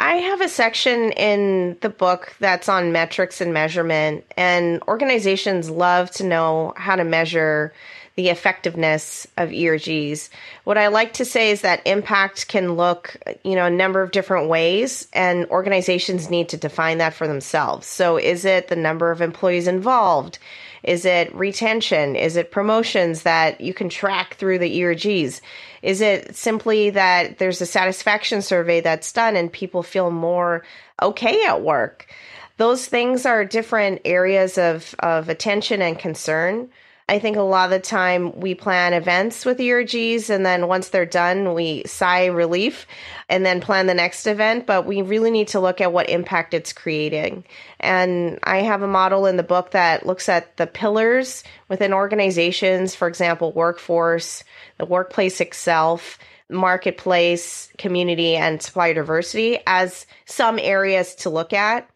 I 0.00 0.14
have 0.14 0.40
a 0.40 0.48
section 0.48 1.10
in 1.12 1.76
the 1.80 1.88
book 1.88 2.32
that's 2.38 2.68
on 2.68 2.92
metrics 2.92 3.40
and 3.40 3.52
measurement, 3.52 4.24
and 4.36 4.80
organizations 4.86 5.68
love 5.68 6.12
to 6.12 6.24
know 6.24 6.74
how 6.76 6.94
to 6.94 7.04
measure 7.04 7.72
the 8.18 8.30
effectiveness 8.30 9.28
of 9.36 9.50
ERGs. 9.50 10.28
What 10.64 10.76
I 10.76 10.88
like 10.88 11.12
to 11.14 11.24
say 11.24 11.52
is 11.52 11.60
that 11.60 11.86
impact 11.86 12.48
can 12.48 12.72
look, 12.72 13.16
you 13.44 13.54
know, 13.54 13.66
a 13.66 13.70
number 13.70 14.02
of 14.02 14.10
different 14.10 14.48
ways 14.48 15.06
and 15.12 15.46
organizations 15.50 16.28
need 16.28 16.48
to 16.48 16.56
define 16.56 16.98
that 16.98 17.14
for 17.14 17.28
themselves. 17.28 17.86
So 17.86 18.16
is 18.16 18.44
it 18.44 18.66
the 18.66 18.74
number 18.74 19.12
of 19.12 19.22
employees 19.22 19.68
involved? 19.68 20.40
Is 20.82 21.04
it 21.04 21.32
retention? 21.32 22.16
Is 22.16 22.34
it 22.34 22.50
promotions 22.50 23.22
that 23.22 23.60
you 23.60 23.72
can 23.72 23.88
track 23.88 24.34
through 24.34 24.58
the 24.58 24.80
ERGs? 24.80 25.40
Is 25.82 26.00
it 26.00 26.34
simply 26.34 26.90
that 26.90 27.38
there's 27.38 27.60
a 27.60 27.66
satisfaction 27.66 28.42
survey 28.42 28.80
that's 28.80 29.12
done 29.12 29.36
and 29.36 29.52
people 29.52 29.84
feel 29.84 30.10
more 30.10 30.64
okay 31.00 31.44
at 31.44 31.62
work? 31.62 32.08
Those 32.56 32.84
things 32.84 33.26
are 33.26 33.44
different 33.44 34.00
areas 34.04 34.58
of, 34.58 34.96
of 34.98 35.28
attention 35.28 35.80
and 35.82 35.96
concern. 35.96 36.70
I 37.10 37.18
think 37.18 37.38
a 37.38 37.42
lot 37.42 37.64
of 37.64 37.70
the 37.70 37.78
time 37.78 38.38
we 38.38 38.54
plan 38.54 38.92
events 38.92 39.46
with 39.46 39.58
ERGs 39.58 40.28
and 40.28 40.44
then 40.44 40.68
once 40.68 40.90
they're 40.90 41.06
done, 41.06 41.54
we 41.54 41.82
sigh 41.86 42.26
relief 42.26 42.86
and 43.30 43.46
then 43.46 43.62
plan 43.62 43.86
the 43.86 43.94
next 43.94 44.26
event. 44.26 44.66
But 44.66 44.84
we 44.84 45.00
really 45.00 45.30
need 45.30 45.48
to 45.48 45.60
look 45.60 45.80
at 45.80 45.92
what 45.92 46.10
impact 46.10 46.52
it's 46.52 46.74
creating. 46.74 47.44
And 47.80 48.38
I 48.42 48.58
have 48.58 48.82
a 48.82 48.86
model 48.86 49.24
in 49.24 49.38
the 49.38 49.42
book 49.42 49.70
that 49.70 50.04
looks 50.04 50.28
at 50.28 50.54
the 50.58 50.66
pillars 50.66 51.44
within 51.68 51.94
organizations, 51.94 52.94
for 52.94 53.08
example, 53.08 53.52
workforce, 53.52 54.44
the 54.76 54.84
workplace 54.84 55.40
itself, 55.40 56.18
marketplace, 56.50 57.72
community, 57.78 58.36
and 58.36 58.60
supplier 58.60 58.94
diversity 58.94 59.58
as 59.66 60.06
some 60.26 60.58
areas 60.58 61.14
to 61.16 61.30
look 61.30 61.54
at 61.54 61.88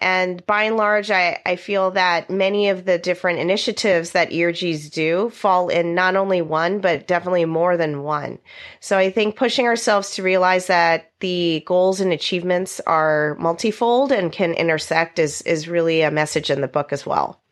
and 0.00 0.44
by 0.46 0.64
and 0.64 0.78
large, 0.78 1.10
I, 1.10 1.40
I 1.44 1.56
feel 1.56 1.90
that 1.90 2.30
many 2.30 2.70
of 2.70 2.86
the 2.86 2.98
different 2.98 3.38
initiatives 3.38 4.12
that 4.12 4.30
ERGs 4.30 4.90
do 4.90 5.28
fall 5.28 5.68
in 5.68 5.94
not 5.94 6.16
only 6.16 6.40
one, 6.40 6.80
but 6.80 7.06
definitely 7.06 7.44
more 7.44 7.76
than 7.76 8.02
one. 8.02 8.38
So 8.80 8.96
I 8.96 9.10
think 9.10 9.36
pushing 9.36 9.66
ourselves 9.66 10.14
to 10.14 10.22
realize 10.22 10.68
that 10.68 11.12
the 11.20 11.62
goals 11.66 12.00
and 12.00 12.12
achievements 12.12 12.80
are 12.86 13.36
multifold 13.38 14.10
and 14.10 14.32
can 14.32 14.54
intersect 14.54 15.18
is, 15.18 15.42
is 15.42 15.68
really 15.68 16.00
a 16.00 16.10
message 16.10 16.50
in 16.50 16.62
the 16.62 16.68
book 16.68 16.94
as 16.94 17.04
well. 17.04 17.42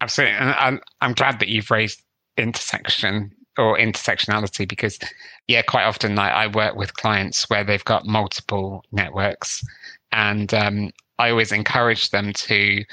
Absolutely. 0.00 0.36
And 0.36 0.50
I'm, 0.50 0.80
I'm 1.00 1.12
glad 1.12 1.40
that 1.40 1.48
you've 1.48 1.72
raised 1.72 2.00
intersection 2.36 3.34
or 3.58 3.76
intersectionality 3.76 4.66
because 4.66 4.98
yeah 5.48 5.60
quite 5.60 5.82
often 5.82 6.18
I, 6.18 6.44
I, 6.44 6.46
work 6.46 6.76
with 6.76 6.94
clients 6.94 7.50
where 7.50 7.64
they've 7.64 7.84
got 7.84 8.06
multiple 8.06 8.84
networks 8.92 9.64
and 10.12 10.52
um, 10.54 10.90
I 11.18 11.30
always 11.30 11.52
encourage 11.52 12.10
them 12.10 12.32
to 12.32 12.84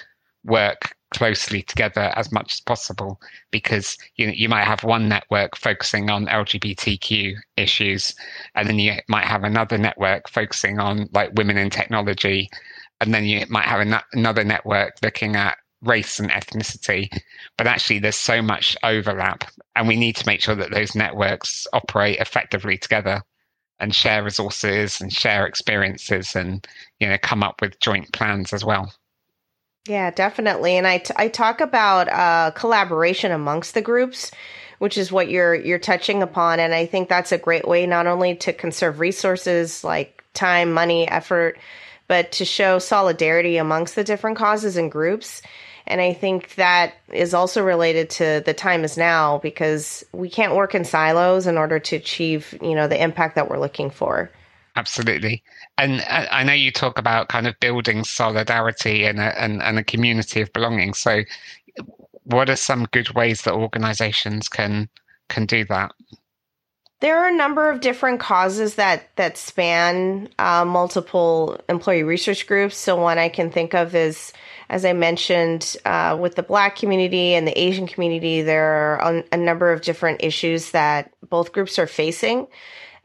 work 0.43 0.93
closely 1.11 1.61
together 1.61 2.11
as 2.15 2.31
much 2.31 2.53
as 2.53 2.61
possible 2.61 3.19
because 3.51 3.97
you 4.15 4.27
you 4.29 4.49
might 4.49 4.65
have 4.65 4.83
one 4.83 5.07
network 5.07 5.55
focusing 5.55 6.09
on 6.09 6.27
LGBTQ 6.27 7.35
issues 7.55 8.13
and 8.55 8.67
then 8.67 8.77
you 8.79 8.95
might 9.07 9.25
have 9.25 9.43
another 9.43 9.77
network 9.77 10.29
focusing 10.29 10.79
on 10.79 11.07
like 11.13 11.31
women 11.35 11.57
in 11.57 11.69
technology. 11.69 12.49
And 12.99 13.13
then 13.13 13.25
you 13.25 13.45
might 13.47 13.65
have 13.65 13.79
an- 13.79 14.01
another 14.13 14.43
network 14.43 14.95
looking 15.03 15.35
at 15.35 15.57
race 15.83 16.19
and 16.19 16.31
ethnicity. 16.31 17.09
But 17.57 17.67
actually 17.67 17.99
there's 17.99 18.15
so 18.15 18.41
much 18.41 18.75
overlap 18.83 19.43
and 19.75 19.87
we 19.87 19.95
need 19.95 20.15
to 20.17 20.25
make 20.27 20.41
sure 20.41 20.55
that 20.55 20.71
those 20.71 20.95
networks 20.95 21.67
operate 21.73 22.19
effectively 22.19 22.77
together 22.77 23.21
and 23.79 23.93
share 23.93 24.23
resources 24.23 24.99
and 25.01 25.13
share 25.13 25.45
experiences 25.45 26.35
and 26.35 26.67
you 26.99 27.07
know 27.07 27.17
come 27.21 27.43
up 27.43 27.61
with 27.61 27.79
joint 27.79 28.11
plans 28.13 28.53
as 28.53 28.63
well. 28.63 28.93
Yeah 29.87 30.11
definitely. 30.11 30.77
And 30.77 30.85
I, 30.85 30.97
t- 30.97 31.13
I 31.15 31.29
talk 31.29 31.61
about 31.61 32.09
uh, 32.09 32.51
collaboration 32.51 33.31
amongst 33.31 33.73
the 33.73 33.81
groups 33.81 34.31
which 34.79 34.97
is 34.97 35.11
what 35.11 35.29
you're 35.29 35.55
you're 35.55 35.79
touching 35.79 36.21
upon. 36.21 36.59
And 36.59 36.73
i 36.73 36.85
think 36.85 37.09
that's 37.09 37.31
a 37.31 37.37
great 37.37 37.67
way 37.67 37.85
not 37.87 38.07
only 38.07 38.35
to 38.35 38.53
conserve 38.53 38.99
resources 38.99 39.83
like 39.83 40.23
time 40.33 40.71
money 40.71 41.07
effort 41.07 41.57
but 42.07 42.31
to 42.33 42.45
show 42.45 42.79
solidarity 42.79 43.57
amongst 43.57 43.95
the 43.95 44.03
different 44.03 44.37
causes 44.37 44.77
and 44.77 44.91
groups 44.91 45.41
and 45.87 46.01
I 46.01 46.13
think 46.13 46.55
that 46.55 46.93
is 47.11 47.33
also 47.33 47.63
related 47.63 48.09
to 48.11 48.43
the 48.45 48.53
time 48.53 48.83
is 48.83 48.97
now 48.97 49.39
because 49.39 50.05
we 50.11 50.29
can't 50.29 50.55
work 50.55 50.75
in 50.75 50.83
silos 50.83 51.47
in 51.47 51.57
order 51.57 51.79
to 51.79 51.95
achieve, 51.95 52.57
you 52.61 52.75
know, 52.75 52.87
the 52.87 53.01
impact 53.01 53.35
that 53.35 53.49
we're 53.49 53.59
looking 53.59 53.89
for. 53.89 54.29
Absolutely. 54.75 55.43
And 55.79 56.01
I 56.07 56.43
know 56.43 56.53
you 56.53 56.71
talk 56.71 56.99
about 56.99 57.29
kind 57.29 57.47
of 57.47 57.59
building 57.59 58.03
solidarity 58.03 59.05
and 59.05 59.19
a, 59.19 59.41
and, 59.41 59.63
and 59.63 59.79
a 59.79 59.83
community 59.83 60.41
of 60.41 60.53
belonging. 60.53 60.93
So 60.93 61.23
what 62.25 62.49
are 62.49 62.55
some 62.55 62.85
good 62.91 63.09
ways 63.11 63.43
that 63.43 63.53
organizations 63.53 64.49
can 64.49 64.89
can 65.29 65.45
do 65.45 65.65
that? 65.65 65.91
There 66.99 67.17
are 67.17 67.27
a 67.27 67.35
number 67.35 67.69
of 67.69 67.79
different 67.79 68.19
causes 68.19 68.75
that 68.75 69.15
that 69.15 69.37
span 69.37 70.29
uh, 70.37 70.65
multiple 70.65 71.59
employee 71.69 72.03
resource 72.03 72.43
groups. 72.43 72.77
So 72.77 72.95
one 72.99 73.17
I 73.17 73.29
can 73.29 73.49
think 73.51 73.73
of 73.73 73.95
is 73.95 74.33
as 74.69 74.83
I 74.83 74.93
mentioned, 74.93 75.77
uh, 75.85 76.17
with 76.19 76.35
the 76.35 76.43
Black 76.43 76.75
community 76.75 77.33
and 77.33 77.47
the 77.47 77.57
Asian 77.57 77.87
community, 77.87 78.41
there 78.41 78.99
are 78.99 79.23
a, 79.31 79.37
number 79.37 79.71
of 79.71 79.81
different 79.81 80.23
issues 80.23 80.71
that 80.71 81.13
both 81.29 81.53
groups 81.53 81.79
are 81.79 81.87
facing. 81.87 82.47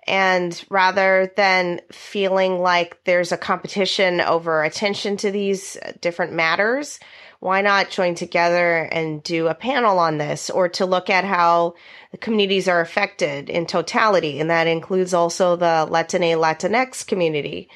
And 0.07 0.65
rather 0.69 1.33
than 1.37 1.81
feeling 1.93 2.59
like 2.59 3.05
there's 3.05 3.31
a 3.31 3.37
competition 3.37 4.21
over 4.21 4.65
attention 4.65 5.17
to 5.19 5.31
these 5.31 5.77
different 6.01 6.33
matters, 6.33 6.99
why 7.39 7.61
not 7.61 7.91
join 7.91 8.17
together 8.17 8.89
and 8.91 9.23
do 9.23 9.47
a 9.47 9.55
panel 9.55 9.99
on 9.99 10.19
this 10.19 10.51
or 10.51 10.69
to 10.71 10.87
look 10.87 11.11
at 11.11 11.25
how 11.25 11.75
the 12.11 12.19
communities 12.19 12.67
are 12.67 12.81
affected 12.81 13.49
in 13.49 13.67
totality? 13.67 14.41
And 14.41 14.51
that 14.51 14.67
includes 14.67 15.15
also 15.15 15.55
the 15.55 15.87
Latina 15.89 16.37
Latinx 16.37 17.07
community 17.07 17.69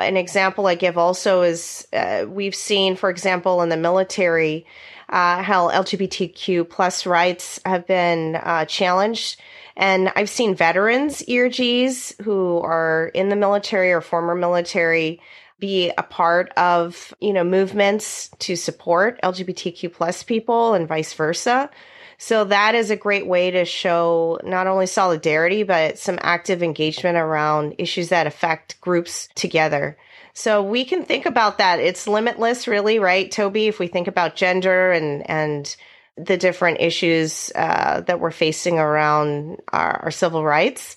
An 0.00 0.16
example 0.16 0.66
I 0.66 0.74
give 0.74 0.98
also 0.98 1.42
is 1.42 1.86
uh, 1.92 2.26
we've 2.28 2.54
seen, 2.54 2.96
for 2.96 3.10
example, 3.10 3.62
in 3.62 3.68
the 3.68 3.76
military, 3.76 4.66
uh, 5.08 5.42
how 5.42 5.68
LGBTQ 5.68 6.68
plus 6.68 7.06
rights 7.06 7.60
have 7.64 7.86
been 7.86 8.36
uh, 8.36 8.64
challenged. 8.64 9.40
And 9.76 10.12
I've 10.16 10.30
seen 10.30 10.54
veterans 10.54 11.22
ERGs 11.22 12.20
who 12.22 12.58
are 12.60 13.10
in 13.14 13.28
the 13.28 13.36
military 13.36 13.92
or 13.92 14.00
former 14.00 14.34
military 14.34 15.20
be 15.58 15.92
a 15.96 16.02
part 16.02 16.50
of, 16.56 17.14
you 17.20 17.32
know, 17.32 17.44
movements 17.44 18.30
to 18.40 18.56
support 18.56 19.20
LGBTQ 19.22 19.92
plus 19.92 20.22
people 20.22 20.74
and 20.74 20.88
vice 20.88 21.12
versa. 21.12 21.70
So 22.22 22.44
that 22.44 22.74
is 22.74 22.90
a 22.90 22.96
great 22.96 23.26
way 23.26 23.50
to 23.50 23.64
show 23.64 24.38
not 24.44 24.66
only 24.66 24.84
solidarity, 24.84 25.62
but 25.62 25.98
some 25.98 26.18
active 26.20 26.62
engagement 26.62 27.16
around 27.16 27.76
issues 27.78 28.10
that 28.10 28.26
affect 28.26 28.78
groups 28.82 29.30
together. 29.34 29.96
So 30.34 30.62
we 30.62 30.84
can 30.84 31.06
think 31.06 31.24
about 31.24 31.56
that. 31.58 31.80
It's 31.80 32.06
limitless, 32.06 32.68
really, 32.68 32.98
right, 32.98 33.30
Toby? 33.30 33.68
If 33.68 33.78
we 33.78 33.86
think 33.86 34.06
about 34.06 34.36
gender 34.36 34.92
and, 34.92 35.28
and 35.30 35.74
the 36.18 36.36
different 36.36 36.82
issues 36.82 37.50
uh, 37.54 38.02
that 38.02 38.20
we're 38.20 38.32
facing 38.32 38.78
around 38.78 39.56
our, 39.72 40.04
our 40.04 40.10
civil 40.10 40.44
rights 40.44 40.96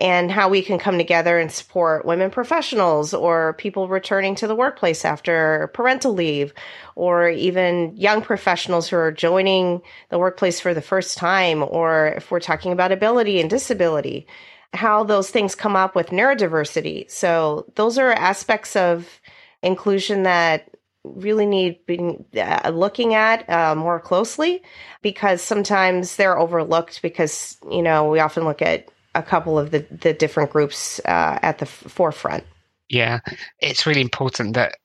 and 0.00 0.30
how 0.30 0.48
we 0.48 0.62
can 0.62 0.78
come 0.78 0.98
together 0.98 1.38
and 1.38 1.52
support 1.52 2.04
women 2.04 2.30
professionals 2.30 3.14
or 3.14 3.54
people 3.54 3.88
returning 3.88 4.34
to 4.34 4.46
the 4.46 4.54
workplace 4.54 5.04
after 5.04 5.70
parental 5.72 6.12
leave 6.12 6.52
or 6.96 7.28
even 7.28 7.96
young 7.96 8.20
professionals 8.20 8.88
who 8.88 8.96
are 8.96 9.12
joining 9.12 9.80
the 10.10 10.18
workplace 10.18 10.60
for 10.60 10.74
the 10.74 10.82
first 10.82 11.16
time 11.16 11.62
or 11.62 12.08
if 12.16 12.30
we're 12.30 12.40
talking 12.40 12.72
about 12.72 12.92
ability 12.92 13.40
and 13.40 13.48
disability 13.48 14.26
how 14.74 15.04
those 15.04 15.30
things 15.30 15.54
come 15.54 15.76
up 15.76 15.94
with 15.94 16.08
neurodiversity. 16.08 17.10
So 17.10 17.66
those 17.76 17.98
are 17.98 18.12
aspects 18.12 18.76
of 18.76 19.20
inclusion 19.62 20.24
that 20.24 20.70
really 21.04 21.46
need 21.46 21.84
being 21.86 22.24
uh, 22.36 22.70
looking 22.74 23.14
at 23.14 23.48
uh, 23.48 23.74
more 23.74 24.00
closely 24.00 24.62
because 25.02 25.42
sometimes 25.42 26.16
they're 26.16 26.38
overlooked 26.38 27.02
because 27.02 27.58
you 27.70 27.82
know 27.82 28.08
we 28.08 28.20
often 28.20 28.44
look 28.44 28.62
at 28.62 28.88
a 29.14 29.22
couple 29.22 29.58
of 29.58 29.70
the, 29.70 29.86
the 29.90 30.12
different 30.12 30.50
groups 30.50 31.00
uh, 31.06 31.38
at 31.42 31.58
the 31.58 31.66
f- 31.66 31.84
forefront. 31.88 32.44
Yeah, 32.88 33.20
it's 33.60 33.86
really 33.86 34.00
important 34.00 34.54
that 34.54 34.76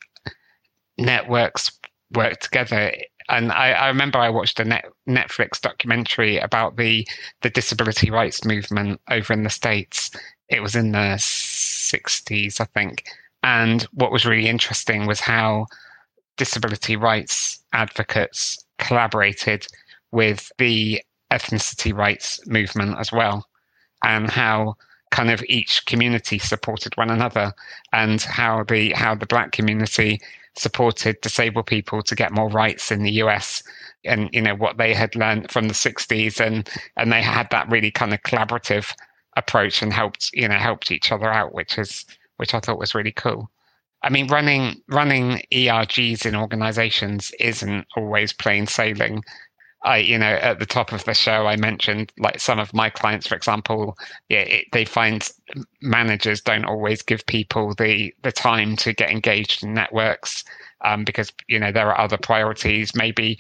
networks 0.98 1.71
work 2.13 2.39
together. 2.39 2.93
And 3.27 3.51
I, 3.51 3.71
I 3.71 3.88
remember 3.88 4.19
I 4.19 4.29
watched 4.29 4.59
a 4.59 4.65
net, 4.65 4.86
Netflix 5.07 5.62
documentary 5.62 6.38
about 6.38 6.77
the 6.77 7.07
the 7.41 7.50
disability 7.50 8.09
rights 8.09 8.43
movement 8.43 9.01
over 9.09 9.33
in 9.33 9.43
the 9.43 9.50
states. 9.50 10.12
It 10.50 10.62
was 10.62 10.75
in 10.75 10.91
the 10.91 11.15
'60s, 11.17 12.59
I 12.59 12.65
think. 12.65 13.03
And 13.43 13.83
what 13.93 14.12
was 14.12 14.25
really 14.25 14.50
interesting 14.50 15.05
was 15.05 15.19
how 15.19 15.67
disability 16.38 16.95
rights 16.95 17.63
advocates 17.74 18.57
collaborated 18.79 19.67
with 20.12 20.51
the 20.57 21.01
ethnicity 21.31 21.93
rights 21.93 22.39
movement 22.48 22.98
as 22.98 23.12
well 23.12 23.45
and 24.03 24.29
how 24.29 24.75
kind 25.11 25.31
of 25.31 25.43
each 25.47 25.85
community 25.85 26.37
supported 26.37 26.95
one 26.95 27.09
another 27.09 27.51
and 27.93 28.21
how 28.21 28.63
the 28.63 28.91
how 28.91 29.15
the 29.15 29.25
black 29.25 29.51
community 29.51 30.19
supported 30.55 31.19
disabled 31.21 31.65
people 31.65 32.01
to 32.03 32.15
get 32.15 32.31
more 32.31 32.49
rights 32.49 32.91
in 32.91 33.03
the 33.03 33.11
US 33.23 33.63
and 34.05 34.29
you 34.33 34.41
know 34.41 34.55
what 34.55 34.77
they 34.77 34.93
had 34.93 35.15
learned 35.15 35.49
from 35.51 35.67
the 35.67 35.73
60s 35.73 36.39
and 36.39 36.69
and 36.97 37.11
they 37.11 37.21
had 37.21 37.47
that 37.51 37.69
really 37.69 37.91
kind 37.91 38.13
of 38.13 38.21
collaborative 38.21 38.93
approach 39.35 39.81
and 39.81 39.93
helped 39.93 40.29
you 40.33 40.47
know 40.47 40.55
helped 40.55 40.91
each 40.91 41.11
other 41.11 41.31
out 41.31 41.53
which 41.53 41.77
is 41.77 42.05
which 42.37 42.53
I 42.53 42.59
thought 42.59 42.79
was 42.79 42.95
really 42.95 43.11
cool. 43.11 43.49
I 44.03 44.09
mean 44.09 44.27
running 44.27 44.81
running 44.87 45.41
ERGs 45.51 46.25
in 46.25 46.35
organizations 46.35 47.31
isn't 47.39 47.85
always 47.97 48.31
plain 48.31 48.67
sailing 48.67 49.23
I, 49.83 49.98
you 49.98 50.17
know, 50.17 50.25
at 50.25 50.59
the 50.59 50.65
top 50.65 50.91
of 50.91 51.05
the 51.05 51.13
show, 51.13 51.48
I 51.48 51.55
mentioned 51.55 52.12
like 52.19 52.39
some 52.39 52.59
of 52.59 52.74
my 52.74 52.89
clients, 52.89 53.27
for 53.27 53.36
example, 53.36 53.98
yeah, 54.27 54.39
it, 54.41 54.65
they 54.74 54.83
find 54.83 55.27
managers 55.81 56.41
don't 56.41 56.65
always 56.65 57.01
give 57.01 57.25
people 57.27 57.74
the 57.75 58.13
the 58.24 58.31
time 58.31 58.75
to 58.77 58.93
get 58.93 59.09
engaged 59.09 59.63
in 59.63 59.74
networks 59.74 60.43
um, 60.83 61.05
because 61.05 61.31
you 61.48 61.59
know 61.59 61.71
there 61.71 61.88
are 61.88 62.00
other 62.00 62.17
priorities. 62.17 62.93
Maybe 62.93 63.39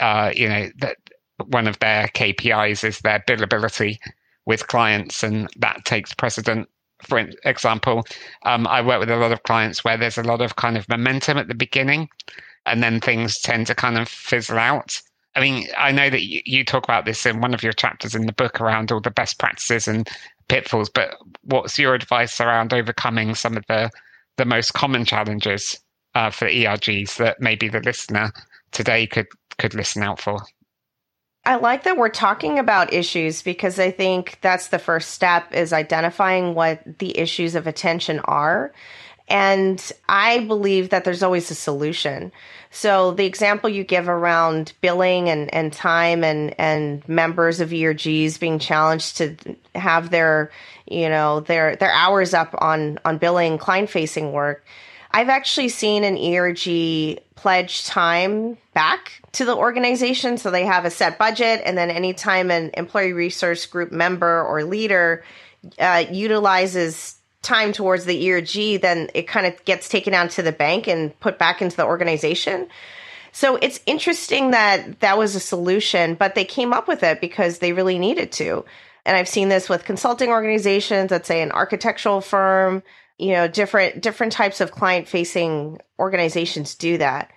uh, 0.00 0.30
you 0.34 0.48
know 0.48 0.68
that 0.78 0.98
one 1.46 1.66
of 1.66 1.78
their 1.78 2.08
KPIs 2.08 2.84
is 2.84 2.98
their 3.00 3.20
billability 3.20 3.98
with 4.44 4.66
clients, 4.68 5.22
and 5.22 5.48
that 5.56 5.84
takes 5.86 6.12
precedent. 6.12 6.68
For 7.02 7.18
example, 7.44 8.04
um, 8.44 8.66
I 8.66 8.82
work 8.82 9.00
with 9.00 9.10
a 9.10 9.16
lot 9.16 9.32
of 9.32 9.42
clients 9.44 9.84
where 9.84 9.96
there's 9.96 10.18
a 10.18 10.22
lot 10.22 10.42
of 10.42 10.56
kind 10.56 10.76
of 10.76 10.88
momentum 10.88 11.38
at 11.38 11.48
the 11.48 11.54
beginning, 11.54 12.10
and 12.66 12.82
then 12.82 13.00
things 13.00 13.40
tend 13.40 13.68
to 13.68 13.74
kind 13.74 13.96
of 13.96 14.06
fizzle 14.08 14.58
out 14.58 15.00
I 15.34 15.40
mean, 15.40 15.68
I 15.76 15.92
know 15.92 16.10
that 16.10 16.22
you, 16.22 16.64
talk 16.64 16.84
about 16.84 17.04
this 17.04 17.24
in 17.24 17.40
one 17.40 17.54
of 17.54 17.62
your 17.62 17.72
chapters 17.72 18.14
in 18.14 18.26
the 18.26 18.32
book 18.32 18.60
around 18.60 18.90
all 18.90 19.00
the 19.00 19.10
best 19.10 19.38
practices 19.38 19.86
and 19.86 20.08
pitfalls, 20.48 20.88
but 20.88 21.14
what's 21.42 21.78
your 21.78 21.94
advice 21.94 22.40
around 22.40 22.72
overcoming 22.72 23.34
some 23.34 23.56
of 23.56 23.64
the 23.68 23.90
the 24.36 24.44
most 24.44 24.72
common 24.72 25.04
challenges 25.04 25.78
uh, 26.14 26.30
for 26.30 26.48
ERGs 26.48 27.16
that 27.16 27.40
maybe 27.40 27.68
the 27.68 27.80
listener 27.80 28.32
today 28.72 29.06
could 29.06 29.26
could 29.58 29.74
listen 29.74 30.02
out 30.02 30.20
for? 30.20 30.40
I 31.44 31.56
like 31.56 31.84
that 31.84 31.96
we're 31.96 32.10
talking 32.10 32.58
about 32.58 32.92
issues 32.92 33.42
because 33.42 33.78
I 33.78 33.90
think 33.90 34.38
that's 34.40 34.68
the 34.68 34.78
first 34.78 35.12
step 35.12 35.54
is 35.54 35.72
identifying 35.72 36.54
what 36.54 36.80
the 36.98 37.16
issues 37.18 37.54
of 37.54 37.66
attention 37.66 38.20
are. 38.20 38.72
And 39.28 39.92
I 40.08 40.40
believe 40.40 40.90
that 40.90 41.04
there's 41.04 41.22
always 41.22 41.50
a 41.50 41.54
solution. 41.54 42.32
So 42.70 43.12
the 43.12 43.24
example 43.24 43.70
you 43.70 43.82
give 43.84 44.08
around 44.08 44.72
billing 44.80 45.28
and, 45.28 45.52
and 45.54 45.72
time 45.72 46.22
and, 46.22 46.54
and 46.58 47.06
members 47.08 47.60
of 47.60 47.70
ERGs 47.70 48.38
being 48.38 48.58
challenged 48.58 49.16
to 49.18 49.36
have 49.74 50.10
their, 50.10 50.50
you 50.86 51.08
know, 51.08 51.40
their, 51.40 51.76
their 51.76 51.92
hours 51.92 52.34
up 52.34 52.54
on, 52.58 52.98
on 53.04 53.18
billing 53.18 53.58
client 53.58 53.90
facing 53.90 54.32
work. 54.32 54.64
I've 55.10 55.30
actually 55.30 55.70
seen 55.70 56.04
an 56.04 56.18
ERG 56.18 57.20
pledge 57.34 57.84
time 57.84 58.58
back 58.74 59.22
to 59.32 59.44
the 59.44 59.56
organization. 59.56 60.36
So 60.36 60.50
they 60.50 60.66
have 60.66 60.84
a 60.84 60.90
set 60.90 61.18
budget 61.18 61.62
and 61.64 61.78
then 61.78 61.90
anytime 61.90 62.50
an 62.50 62.70
employee 62.74 63.14
resource 63.14 63.64
group 63.64 63.90
member 63.90 64.44
or 64.44 64.64
leader 64.64 65.24
uh, 65.78 66.04
utilizes 66.10 67.17
time 67.42 67.72
towards 67.72 68.04
the 68.04 68.30
ERG, 68.30 68.80
then 68.80 69.10
it 69.14 69.28
kind 69.28 69.46
of 69.46 69.64
gets 69.64 69.88
taken 69.88 70.14
out 70.14 70.30
to 70.30 70.42
the 70.42 70.52
bank 70.52 70.86
and 70.86 71.18
put 71.20 71.38
back 71.38 71.62
into 71.62 71.76
the 71.76 71.86
organization. 71.86 72.68
So 73.32 73.56
it's 73.56 73.80
interesting 73.86 74.50
that 74.50 75.00
that 75.00 75.18
was 75.18 75.34
a 75.34 75.40
solution, 75.40 76.14
but 76.14 76.34
they 76.34 76.44
came 76.44 76.72
up 76.72 76.88
with 76.88 77.02
it 77.02 77.20
because 77.20 77.58
they 77.58 77.72
really 77.72 77.98
needed 77.98 78.32
to. 78.32 78.64
And 79.04 79.16
I've 79.16 79.28
seen 79.28 79.48
this 79.48 79.68
with 79.68 79.84
consulting 79.84 80.30
organizations, 80.30 81.10
let's 81.10 81.28
say 81.28 81.40
an 81.40 81.52
architectural 81.52 82.20
firm, 82.20 82.82
you 83.16 83.32
know, 83.32 83.48
different 83.48 84.02
different 84.02 84.32
types 84.32 84.60
of 84.60 84.70
client 84.70 85.08
facing 85.08 85.78
organizations 85.98 86.74
do 86.74 86.98
that, 86.98 87.30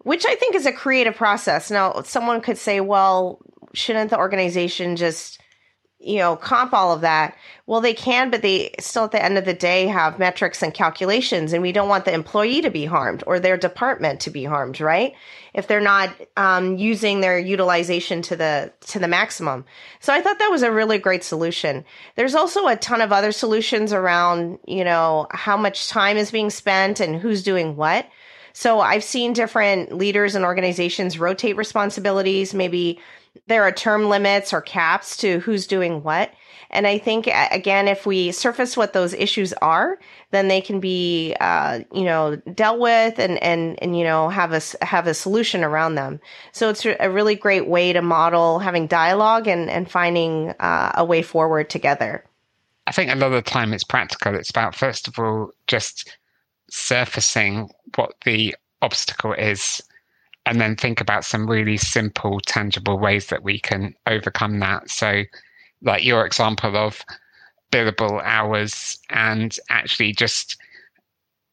which 0.00 0.26
I 0.26 0.34
think 0.34 0.54
is 0.54 0.66
a 0.66 0.72
creative 0.72 1.14
process. 1.14 1.70
Now, 1.70 2.02
someone 2.02 2.40
could 2.40 2.58
say, 2.58 2.80
well, 2.80 3.40
shouldn't 3.72 4.10
the 4.10 4.18
organization 4.18 4.96
just 4.96 5.41
you 6.02 6.18
know, 6.18 6.36
comp 6.36 6.72
all 6.72 6.92
of 6.92 7.02
that. 7.02 7.36
Well, 7.66 7.80
they 7.80 7.94
can, 7.94 8.30
but 8.30 8.42
they 8.42 8.74
still 8.80 9.04
at 9.04 9.12
the 9.12 9.22
end 9.22 9.38
of 9.38 9.44
the 9.44 9.54
day 9.54 9.86
have 9.86 10.18
metrics 10.18 10.62
and 10.62 10.74
calculations, 10.74 11.52
and 11.52 11.62
we 11.62 11.72
don't 11.72 11.88
want 11.88 12.04
the 12.04 12.12
employee 12.12 12.62
to 12.62 12.70
be 12.70 12.84
harmed 12.84 13.22
or 13.26 13.38
their 13.38 13.56
department 13.56 14.20
to 14.20 14.30
be 14.30 14.44
harmed, 14.44 14.80
right? 14.80 15.14
If 15.54 15.68
they're 15.68 15.80
not 15.80 16.10
um, 16.36 16.76
using 16.76 17.20
their 17.20 17.38
utilization 17.38 18.22
to 18.22 18.36
the 18.36 18.72
to 18.88 18.98
the 18.98 19.08
maximum. 19.08 19.64
So 20.00 20.12
I 20.12 20.20
thought 20.20 20.38
that 20.38 20.50
was 20.50 20.62
a 20.62 20.72
really 20.72 20.98
great 20.98 21.24
solution. 21.24 21.84
There's 22.16 22.34
also 22.34 22.66
a 22.66 22.76
ton 22.76 23.00
of 23.00 23.12
other 23.12 23.32
solutions 23.32 23.92
around, 23.92 24.58
you 24.66 24.84
know, 24.84 25.26
how 25.30 25.56
much 25.56 25.88
time 25.88 26.16
is 26.16 26.30
being 26.30 26.50
spent 26.50 27.00
and 27.00 27.16
who's 27.16 27.42
doing 27.42 27.76
what. 27.76 28.08
So 28.54 28.80
I've 28.80 29.04
seen 29.04 29.32
different 29.32 29.92
leaders 29.92 30.34
and 30.34 30.44
organizations 30.44 31.18
rotate 31.18 31.56
responsibilities, 31.56 32.52
maybe 32.52 33.00
there 33.46 33.62
are 33.62 33.72
term 33.72 34.08
limits 34.08 34.52
or 34.52 34.60
caps 34.60 35.16
to 35.18 35.40
who's 35.40 35.66
doing 35.66 36.02
what. 36.02 36.32
And 36.70 36.86
I 36.86 36.98
think 36.98 37.28
again, 37.28 37.86
if 37.86 38.06
we 38.06 38.32
surface 38.32 38.76
what 38.76 38.94
those 38.94 39.12
issues 39.12 39.52
are, 39.54 39.98
then 40.30 40.48
they 40.48 40.62
can 40.62 40.80
be, 40.80 41.36
uh, 41.38 41.80
you 41.92 42.04
know, 42.04 42.36
dealt 42.36 42.78
with 42.78 43.18
and 43.18 43.42
and 43.42 43.78
and 43.82 43.96
you 43.98 44.04
know 44.04 44.30
have 44.30 44.52
a 44.52 44.60
have 44.84 45.06
a 45.06 45.14
solution 45.14 45.64
around 45.64 45.96
them. 45.96 46.18
So 46.52 46.70
it's 46.70 46.86
a 46.86 47.10
really 47.10 47.34
great 47.34 47.68
way 47.68 47.92
to 47.92 48.00
model 48.00 48.58
having 48.58 48.86
dialogue 48.86 49.48
and 49.48 49.68
and 49.68 49.90
finding 49.90 50.54
uh, 50.60 50.92
a 50.94 51.04
way 51.04 51.20
forward 51.20 51.68
together. 51.68 52.24
I 52.86 52.92
think 52.92 53.10
a 53.10 53.16
lot 53.16 53.26
of 53.26 53.32
the 53.32 53.42
time 53.42 53.74
it's 53.74 53.84
practical. 53.84 54.34
It's 54.34 54.50
about 54.50 54.74
first 54.74 55.08
of 55.08 55.18
all 55.18 55.50
just 55.66 56.16
surfacing 56.70 57.70
what 57.96 58.14
the 58.24 58.56
obstacle 58.80 59.34
is 59.34 59.82
and 60.46 60.60
then 60.60 60.76
think 60.76 61.00
about 61.00 61.24
some 61.24 61.48
really 61.48 61.76
simple, 61.76 62.40
tangible 62.40 62.98
ways 62.98 63.26
that 63.28 63.42
we 63.42 63.58
can 63.58 63.94
overcome 64.06 64.58
that. 64.60 64.90
So, 64.90 65.22
like 65.82 66.04
your 66.04 66.26
example 66.26 66.76
of 66.76 67.02
billable 67.72 68.22
hours 68.22 68.98
and 69.10 69.56
actually 69.70 70.12
just 70.12 70.56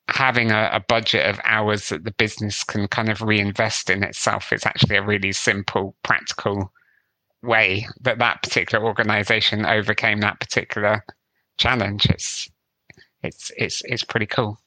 having 0.09 0.51
a, 0.51 0.69
a, 0.73 0.79
budget 0.79 1.25
of 1.27 1.39
hours 1.43 1.89
that 1.89 2.03
the 2.03 2.11
business 2.11 2.63
can 2.63 2.87
kind 2.87 3.09
of 3.09 3.21
reinvest 3.21 3.89
in 3.89 4.03
itself 4.03 4.51
is 4.51 4.65
actually 4.65 4.97
a 4.97 5.05
really 5.05 5.31
simple, 5.31 5.95
practical 6.03 6.71
way 7.43 7.87
that 8.01 8.17
that 8.19 8.41
particular 8.41 8.83
organization 8.83 9.65
overcame 9.65 10.19
that 10.19 10.39
particular 10.39 11.03
challenge. 11.57 12.05
It's 12.07 12.49
it's 13.21 13.51
it's 13.57 13.81
it's 13.85 14.03
pretty 14.03 14.25
cool. 14.25 14.57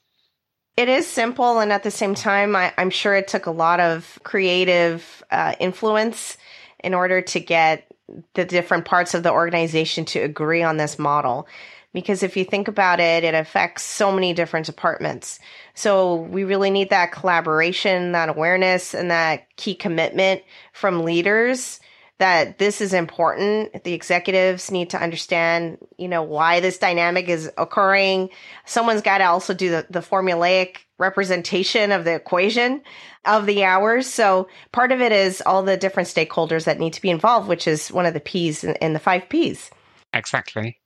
It 0.76 0.88
is 0.88 1.06
simple, 1.06 1.58
and 1.58 1.70
at 1.72 1.82
the 1.82 1.90
same 1.90 2.14
time, 2.14 2.56
I, 2.56 2.72
am 2.78 2.88
sure 2.88 3.14
it 3.14 3.28
took 3.28 3.46
a 3.46 3.50
lot 3.50 3.78
of 3.78 4.18
creative 4.22 5.22
uh, 5.30 5.54
influence 5.60 6.38
in 6.82 6.94
order 6.94 7.20
to 7.20 7.40
get 7.40 7.86
the 8.34 8.44
different 8.44 8.86
parts 8.86 9.14
of 9.14 9.22
the 9.22 9.32
organization 9.32 10.06
to 10.06 10.20
agree 10.20 10.62
on 10.62 10.78
this 10.78 10.98
model. 10.98 11.46
Because 11.92 12.22
if 12.22 12.38
you 12.38 12.44
think 12.44 12.68
about 12.68 13.00
it, 13.00 13.22
it 13.22 13.34
affects 13.34 13.82
so 13.82 14.10
many 14.12 14.32
different 14.32 14.64
departments. 14.64 15.38
So 15.74 16.16
we 16.16 16.44
really 16.44 16.70
need 16.70 16.88
that 16.88 17.12
collaboration, 17.12 18.12
that 18.12 18.30
awareness, 18.30 18.94
and 18.94 19.10
that 19.10 19.54
key 19.56 19.74
commitment 19.74 20.42
from 20.72 21.04
leaders 21.04 21.80
that 22.22 22.58
this 22.58 22.80
is 22.80 22.92
important. 22.92 23.82
The 23.82 23.94
executives 23.94 24.70
need 24.70 24.90
to 24.90 24.96
understand, 24.96 25.78
you 25.98 26.06
know, 26.06 26.22
why 26.22 26.60
this 26.60 26.78
dynamic 26.78 27.28
is 27.28 27.50
occurring. 27.58 28.30
Someone's 28.64 29.02
got 29.02 29.18
to 29.18 29.24
also 29.24 29.54
do 29.54 29.70
the, 29.70 29.86
the 29.90 29.98
formulaic 29.98 30.76
representation 30.98 31.90
of 31.90 32.04
the 32.04 32.14
equation 32.14 32.80
of 33.24 33.46
the 33.46 33.64
hours. 33.64 34.06
So 34.06 34.46
part 34.70 34.92
of 34.92 35.00
it 35.00 35.10
is 35.10 35.42
all 35.44 35.64
the 35.64 35.76
different 35.76 36.08
stakeholders 36.08 36.66
that 36.66 36.78
need 36.78 36.92
to 36.92 37.02
be 37.02 37.10
involved, 37.10 37.48
which 37.48 37.66
is 37.66 37.90
one 37.90 38.06
of 38.06 38.14
the 38.14 38.20
P's 38.20 38.62
in, 38.62 38.76
in 38.76 38.92
the 38.92 39.00
five 39.00 39.28
P's. 39.28 39.72
Exactly. 40.14 40.78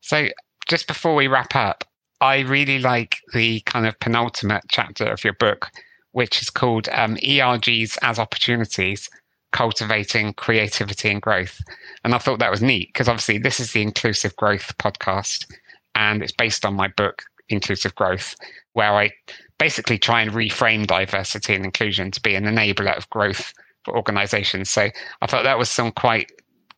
So 0.00 0.26
just 0.66 0.88
before 0.88 1.14
we 1.14 1.28
wrap 1.28 1.54
up, 1.54 1.84
I 2.20 2.40
really 2.40 2.80
like 2.80 3.18
the 3.32 3.60
kind 3.60 3.86
of 3.86 4.00
penultimate 4.00 4.64
chapter 4.68 5.04
of 5.04 5.22
your 5.22 5.34
book, 5.34 5.70
which 6.10 6.42
is 6.42 6.50
called 6.50 6.88
um, 6.90 7.14
ERGs 7.14 7.96
as 8.02 8.18
Opportunities 8.18 9.08
cultivating 9.52 10.32
creativity 10.34 11.10
and 11.10 11.22
growth. 11.22 11.60
And 12.04 12.14
I 12.14 12.18
thought 12.18 12.38
that 12.38 12.50
was 12.50 12.62
neat 12.62 12.90
because 12.92 13.08
obviously 13.08 13.38
this 13.38 13.60
is 13.60 13.72
the 13.72 13.82
Inclusive 13.82 14.36
Growth 14.36 14.76
podcast 14.78 15.46
and 15.94 16.22
it's 16.22 16.32
based 16.32 16.64
on 16.64 16.74
my 16.74 16.88
book, 16.88 17.24
Inclusive 17.48 17.94
Growth, 17.94 18.36
where 18.74 18.92
I 18.92 19.10
basically 19.58 19.98
try 19.98 20.22
and 20.22 20.30
reframe 20.30 20.86
diversity 20.86 21.54
and 21.54 21.64
inclusion 21.64 22.10
to 22.12 22.20
be 22.20 22.34
an 22.34 22.44
enabler 22.44 22.96
of 22.96 23.10
growth 23.10 23.52
for 23.84 23.96
organizations. 23.96 24.70
So 24.70 24.88
I 25.20 25.26
thought 25.26 25.44
that 25.44 25.58
was 25.58 25.70
some 25.70 25.92
quite 25.92 26.30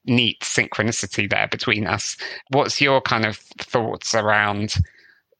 neat 0.06 0.40
synchronicity 0.40 1.30
there 1.30 1.48
between 1.48 1.86
us. 1.86 2.16
What's 2.48 2.80
your 2.80 3.00
kind 3.00 3.24
of 3.24 3.36
thoughts 3.36 4.14
around 4.14 4.74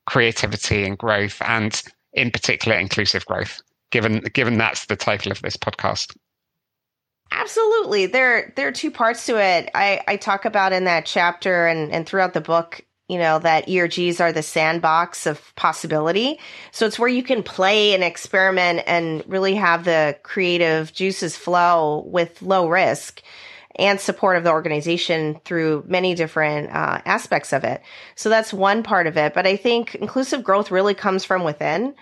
creativity 0.06 0.84
and 0.84 0.98
growth 0.98 1.40
and 1.42 1.82
in 2.12 2.30
particular 2.30 2.76
inclusive 2.76 3.24
growth, 3.26 3.60
given 3.90 4.20
given 4.34 4.58
that's 4.58 4.86
the 4.86 4.96
title 4.96 5.32
of 5.32 5.42
this 5.42 5.56
podcast? 5.56 6.14
Absolutely. 7.34 8.06
There 8.06 8.52
there 8.56 8.68
are 8.68 8.72
two 8.72 8.90
parts 8.90 9.26
to 9.26 9.40
it. 9.40 9.70
I, 9.74 10.02
I 10.06 10.16
talk 10.16 10.44
about 10.44 10.72
in 10.72 10.84
that 10.84 11.06
chapter 11.06 11.66
and, 11.66 11.90
and 11.90 12.06
throughout 12.06 12.34
the 12.34 12.40
book, 12.40 12.82
you 13.08 13.18
know, 13.18 13.38
that 13.38 13.66
ERGs 13.68 14.20
are 14.20 14.32
the 14.32 14.42
sandbox 14.42 15.26
of 15.26 15.54
possibility. 15.56 16.38
So 16.72 16.86
it's 16.86 16.98
where 16.98 17.08
you 17.08 17.22
can 17.22 17.42
play 17.42 17.94
and 17.94 18.04
experiment 18.04 18.82
and 18.86 19.24
really 19.26 19.54
have 19.54 19.84
the 19.84 20.16
creative 20.22 20.92
juices 20.92 21.36
flow 21.36 22.04
with 22.06 22.42
low 22.42 22.68
risk 22.68 23.22
and 23.76 23.98
support 23.98 24.36
of 24.36 24.44
the 24.44 24.50
organization 24.50 25.40
through 25.44 25.84
many 25.86 26.14
different 26.14 26.70
uh, 26.70 27.00
aspects 27.06 27.54
of 27.54 27.64
it. 27.64 27.82
So 28.14 28.28
that's 28.28 28.52
one 28.52 28.82
part 28.82 29.06
of 29.06 29.16
it. 29.16 29.32
But 29.32 29.46
I 29.46 29.56
think 29.56 29.94
inclusive 29.94 30.44
growth 30.44 30.70
really 30.70 30.94
comes 30.94 31.24
from 31.24 31.44
within. 31.44 31.94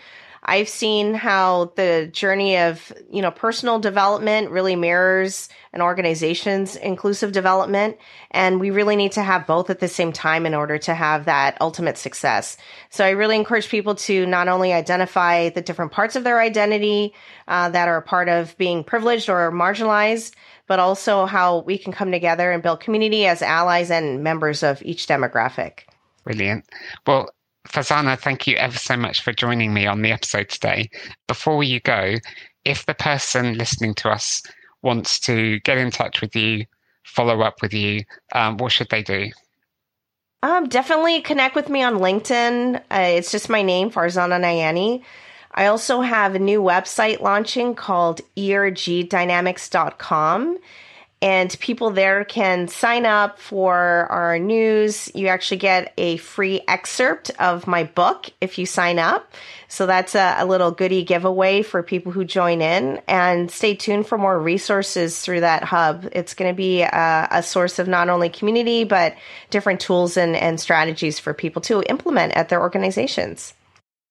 I've 0.42 0.68
seen 0.68 1.14
how 1.14 1.72
the 1.76 2.08
journey 2.12 2.56
of, 2.56 2.92
you 3.10 3.20
know, 3.20 3.30
personal 3.30 3.78
development 3.78 4.50
really 4.50 4.74
mirrors 4.74 5.48
an 5.72 5.82
organization's 5.82 6.76
inclusive 6.76 7.32
development. 7.32 7.98
And 8.30 8.58
we 8.58 8.70
really 8.70 8.96
need 8.96 9.12
to 9.12 9.22
have 9.22 9.46
both 9.46 9.70
at 9.70 9.80
the 9.80 9.88
same 9.88 10.12
time 10.12 10.46
in 10.46 10.54
order 10.54 10.78
to 10.78 10.94
have 10.94 11.26
that 11.26 11.56
ultimate 11.60 11.98
success. 11.98 12.56
So 12.88 13.04
I 13.04 13.10
really 13.10 13.36
encourage 13.36 13.68
people 13.68 13.94
to 13.96 14.26
not 14.26 14.48
only 14.48 14.72
identify 14.72 15.50
the 15.50 15.62
different 15.62 15.92
parts 15.92 16.16
of 16.16 16.24
their 16.24 16.40
identity 16.40 17.14
uh, 17.46 17.68
that 17.70 17.88
are 17.88 18.00
part 18.00 18.28
of 18.28 18.56
being 18.56 18.82
privileged 18.82 19.28
or 19.28 19.52
marginalized, 19.52 20.34
but 20.66 20.78
also 20.78 21.26
how 21.26 21.58
we 21.60 21.76
can 21.76 21.92
come 21.92 22.12
together 22.12 22.50
and 22.50 22.62
build 22.62 22.80
community 22.80 23.26
as 23.26 23.42
allies 23.42 23.90
and 23.90 24.22
members 24.22 24.62
of 24.62 24.82
each 24.82 25.06
demographic. 25.06 25.80
Brilliant. 26.24 26.64
Well, 27.06 27.30
Farzana, 27.70 28.18
thank 28.18 28.48
you 28.48 28.56
ever 28.56 28.76
so 28.76 28.96
much 28.96 29.22
for 29.22 29.32
joining 29.32 29.72
me 29.72 29.86
on 29.86 30.02
the 30.02 30.10
episode 30.10 30.48
today. 30.48 30.90
Before 31.28 31.62
you 31.62 31.78
go, 31.80 32.16
if 32.64 32.84
the 32.86 32.94
person 32.94 33.56
listening 33.56 33.94
to 33.94 34.10
us 34.10 34.42
wants 34.82 35.20
to 35.20 35.60
get 35.60 35.78
in 35.78 35.92
touch 35.92 36.20
with 36.20 36.34
you, 36.34 36.64
follow 37.04 37.42
up 37.42 37.62
with 37.62 37.72
you, 37.72 38.02
um, 38.34 38.56
what 38.56 38.72
should 38.72 38.88
they 38.90 39.04
do? 39.04 39.30
Um, 40.42 40.68
definitely 40.68 41.20
connect 41.20 41.54
with 41.54 41.68
me 41.68 41.82
on 41.82 41.98
LinkedIn. 41.98 42.80
Uh, 42.90 43.00
it's 43.16 43.30
just 43.30 43.48
my 43.48 43.62
name, 43.62 43.88
Farzana 43.90 44.40
Nayani. 44.40 45.04
I 45.54 45.66
also 45.66 46.00
have 46.00 46.34
a 46.34 46.40
new 46.40 46.60
website 46.62 47.20
launching 47.20 47.76
called 47.76 48.20
ergdynamics.com 48.36 50.58
and 51.22 51.54
people 51.60 51.90
there 51.90 52.24
can 52.24 52.66
sign 52.66 53.04
up 53.04 53.38
for 53.38 53.76
our 54.10 54.38
news. 54.38 55.10
You 55.14 55.28
actually 55.28 55.58
get 55.58 55.92
a 55.98 56.16
free 56.16 56.62
excerpt 56.66 57.30
of 57.38 57.66
my 57.66 57.84
book 57.84 58.30
if 58.40 58.58
you 58.58 58.64
sign 58.64 58.98
up. 58.98 59.34
So 59.68 59.86
that's 59.86 60.14
a, 60.14 60.36
a, 60.38 60.46
little 60.46 60.70
goodie 60.70 61.04
giveaway 61.04 61.62
for 61.62 61.82
people 61.82 62.10
who 62.10 62.24
join 62.24 62.62
in. 62.62 63.02
And 63.06 63.50
stay 63.50 63.74
tuned 63.74 64.06
for 64.06 64.16
more 64.16 64.40
resources 64.40 65.20
through 65.20 65.40
that 65.40 65.62
hub. 65.62 66.08
It's 66.12 66.32
going 66.32 66.50
to 66.50 66.56
be 66.56 66.82
a, 66.82 67.28
a, 67.30 67.42
source 67.42 67.78
of 67.78 67.86
not 67.86 68.08
only 68.08 68.30
community, 68.30 68.84
but 68.84 69.14
different 69.50 69.80
tools 69.80 70.16
and, 70.16 70.34
and 70.34 70.58
strategies 70.58 71.18
for 71.18 71.34
people 71.34 71.60
to 71.62 71.82
implement 71.82 72.32
at 72.32 72.48
their 72.48 72.62
organizations. 72.62 73.52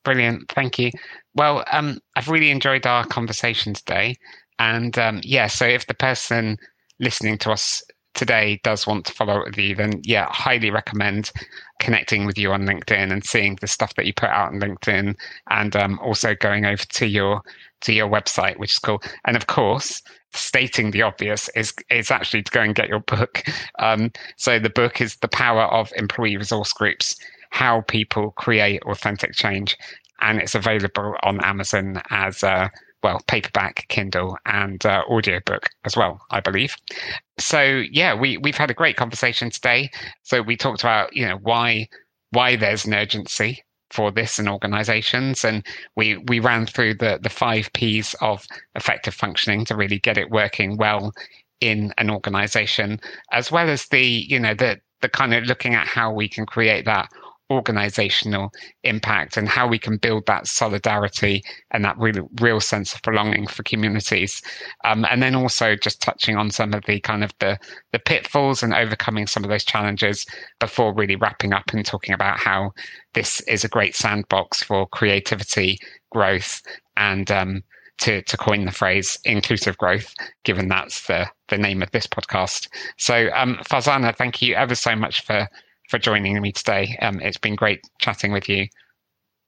Brilliant. 0.06 0.50
Thank 0.50 0.78
you. 0.78 0.92
Well, 1.34 1.66
um, 1.72 2.00
I've 2.16 2.30
really 2.30 2.52
enjoyed 2.52 2.86
our 2.86 3.04
conversation 3.06 3.74
today. 3.74 4.18
And 4.60 4.98
um, 5.00 5.22
yeah, 5.24 5.48
so 5.48 5.66
if 5.66 5.88
the 5.88 5.94
person 5.94 6.58
listening 7.00 7.38
to 7.40 7.52
us 7.52 7.84
today 8.14 8.60
does 8.64 8.86
want 8.86 9.06
to 9.06 9.14
follow 9.14 9.44
with 9.46 9.58
you, 9.58 9.76
then 9.76 10.02
yeah, 10.04 10.28
highly 10.30 10.72
recommend 10.72 11.32
connecting 11.80 12.26
with 12.26 12.38
you 12.38 12.52
on 12.52 12.66
LinkedIn 12.66 13.12
and 13.12 13.24
seeing 13.24 13.58
the 13.62 13.68
stuff 13.68 13.96
that 13.96 14.06
you 14.06 14.14
put 14.14 14.30
out 14.30 14.50
on 14.50 14.60
LinkedIn, 14.60 15.16
and 15.50 15.76
um, 15.76 16.00
also 16.00 16.36
going 16.36 16.66
over 16.66 16.84
to 16.84 17.08
your 17.08 17.42
to 17.82 17.94
your 17.94 18.10
website, 18.10 18.58
which 18.58 18.74
is 18.74 18.80
cool. 18.80 19.02
And 19.26 19.38
of 19.38 19.48
course, 19.48 20.02
stating 20.34 20.92
the 20.92 21.02
obvious 21.02 21.50
is 21.56 21.74
is 21.90 22.12
actually 22.12 22.44
to 22.44 22.52
go 22.52 22.62
and 22.62 22.76
get 22.76 22.90
your 22.90 23.00
book. 23.00 23.44
Um, 23.80 24.12
so 24.36 24.60
the 24.60 24.70
book 24.70 25.00
is 25.00 25.16
the 25.18 25.30
power 25.30 25.64
of 25.64 25.94
employee 25.96 26.36
resource 26.36 26.74
groups: 26.74 27.16
how 27.52 27.82
people 27.82 28.32
create 28.32 28.84
authentic 28.84 29.32
change, 29.32 29.78
and 30.20 30.38
it's 30.40 30.54
available 30.54 31.16
on 31.24 31.40
Amazon 31.46 32.02
as 32.10 32.44
a 32.44 32.70
well, 33.02 33.22
paperback, 33.28 33.86
Kindle, 33.88 34.38
and 34.46 34.86
uh, 34.86 35.04
audiobook 35.10 35.70
as 35.86 35.96
well, 35.96 36.22
I 36.32 36.40
believe. 36.40 36.76
So 37.38 37.84
yeah, 37.92 38.14
we 38.14 38.38
we've 38.38 38.58
had 38.58 38.72
a 38.72 38.74
great 38.74 38.98
conversation 38.98 39.50
today. 39.50 39.90
So 40.24 40.42
we 40.42 40.58
talked 40.58 40.82
about 40.82 41.16
you 41.16 41.26
know 41.26 41.38
why 41.42 41.88
why 42.32 42.56
there's 42.56 42.86
an 42.86 42.94
urgency 42.94 43.64
for 43.92 44.12
this 44.12 44.38
in 44.38 44.48
organizations 44.48 45.44
and 45.44 45.66
we 45.96 46.18
we 46.28 46.40
ran 46.40 46.66
through 46.66 46.94
the 46.94 47.20
the 47.22 47.30
five 47.30 47.72
p's 47.74 48.14
of 48.22 48.46
effective 48.76 49.16
functioning 49.16 49.66
to 49.66 49.76
really 49.76 50.00
get 50.00 50.18
it 50.18 50.30
working 50.30 50.78
well 50.78 51.12
in 51.60 51.92
an 51.98 52.10
organization 52.10 53.00
as 53.32 53.52
well 53.52 53.70
as 53.70 53.88
the 53.88 54.02
you 54.02 54.40
know 54.40 54.54
the 54.54 54.80
the 55.02 55.10
kind 55.10 55.34
of 55.34 55.44
looking 55.46 55.74
at 55.74 55.88
how 55.88 56.12
we 56.14 56.28
can 56.28 56.46
create 56.46 56.86
that 56.86 57.10
organizational 57.52 58.52
impact 58.84 59.38
and 59.38 59.48
how 59.48 59.68
we 59.68 59.80
can 59.80 59.98
build 59.98 60.26
that 60.28 60.48
solidarity 60.48 61.44
and 61.72 61.84
that 61.84 61.98
real, 61.98 62.30
real 62.40 62.60
sense 62.60 62.94
of 62.94 63.02
belonging 63.02 63.48
for 63.48 63.64
communities. 63.64 64.42
Um, 64.84 65.06
and 65.10 65.22
then 65.24 65.36
also 65.36 65.76
just 65.76 66.02
touching 66.02 66.38
on 66.38 66.52
some 66.52 66.74
of 66.74 66.86
the 66.86 67.00
kind 67.00 67.24
of 67.24 67.34
the, 67.40 67.58
the 67.92 68.00
pitfalls 68.00 68.62
and 68.62 68.74
overcoming 68.74 69.28
some 69.28 69.44
of 69.44 69.50
those 69.50 69.66
challenges 69.66 70.26
before 70.60 70.94
really 70.94 71.16
wrapping 71.16 71.54
up 71.54 71.64
and 71.74 71.86
talking 71.86 72.14
about 72.14 72.38
how 72.38 72.72
this 73.14 73.42
is 73.42 73.64
a 73.64 73.70
great 73.70 73.96
sandbox 73.96 74.62
for 74.62 74.88
creativity, 74.88 75.80
growth, 76.12 76.62
and 76.98 77.32
um, 77.32 77.64
to, 78.00 78.22
to 78.24 78.38
coin 78.38 78.66
the 78.66 78.72
phrase 78.72 79.18
inclusive 79.26 79.78
growth, 79.78 80.14
given 80.44 80.68
that's 80.68 81.08
the, 81.08 81.28
the 81.50 81.58
name 81.58 81.82
of 81.82 81.92
this 81.92 82.08
podcast. 82.08 82.68
So, 82.98 83.30
um, 83.34 83.60
thank 83.66 84.42
you 84.42 84.56
ever 84.56 84.76
so 84.76 84.96
much 84.96 85.22
for 85.24 85.48
for 85.90 86.00
joining 86.00 86.40
me 86.42 86.52
today. 86.52 86.98
Um, 87.02 87.20
it's 87.20 87.38
been 87.38 87.56
great 87.56 87.82
chatting 88.00 88.32
with 88.32 88.48
you. 88.48 88.68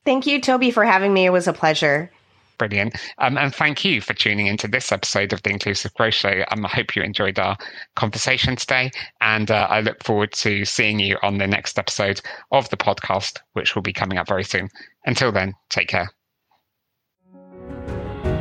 Thank 0.03 0.25
you, 0.25 0.41
Toby, 0.41 0.71
for 0.71 0.83
having 0.83 1.13
me. 1.13 1.25
It 1.25 1.31
was 1.31 1.47
a 1.47 1.53
pleasure. 1.53 2.11
Brilliant. 2.57 2.95
Um, 3.17 3.37
and 3.37 3.53
thank 3.53 3.83
you 3.83 4.01
for 4.01 4.13
tuning 4.13 4.47
into 4.47 4.67
this 4.67 4.91
episode 4.91 5.33
of 5.33 5.41
the 5.43 5.49
Inclusive 5.49 5.93
Growth 5.95 6.13
Show. 6.13 6.43
Um, 6.51 6.65
I 6.65 6.69
hope 6.69 6.95
you 6.95 7.01
enjoyed 7.01 7.39
our 7.39 7.57
conversation 7.95 8.55
today. 8.55 8.91
And 9.19 9.49
uh, 9.49 9.67
I 9.69 9.81
look 9.81 10.03
forward 10.03 10.31
to 10.33 10.65
seeing 10.65 10.99
you 10.99 11.17
on 11.23 11.37
the 11.37 11.47
next 11.47 11.79
episode 11.79 12.21
of 12.51 12.69
the 12.69 12.77
podcast, 12.77 13.39
which 13.53 13.73
will 13.73 13.81
be 13.81 13.93
coming 13.93 14.17
up 14.17 14.27
very 14.27 14.43
soon. 14.43 14.69
Until 15.05 15.31
then, 15.31 15.53
take 15.69 15.87
care. 15.87 16.09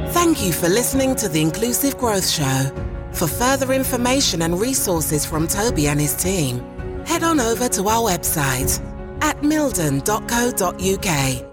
Thank 0.09 0.43
you 0.43 0.53
for 0.53 0.69
listening 0.69 1.15
to 1.17 1.29
the 1.29 1.41
Inclusive 1.41 1.97
Growth 1.97 2.29
Show. 2.29 2.71
For 3.13 3.27
further 3.27 3.73
information 3.73 4.43
and 4.43 4.61
resources 4.61 5.25
from 5.25 5.49
Toby 5.49 5.89
and 5.89 5.99
his 5.99 6.15
team, 6.15 6.63
head 7.11 7.25
on 7.25 7.41
over 7.41 7.69
to 7.69 7.89
our 7.89 8.09
website 8.09 8.81
at 9.21 9.37
mildon.co.uk 9.43 11.50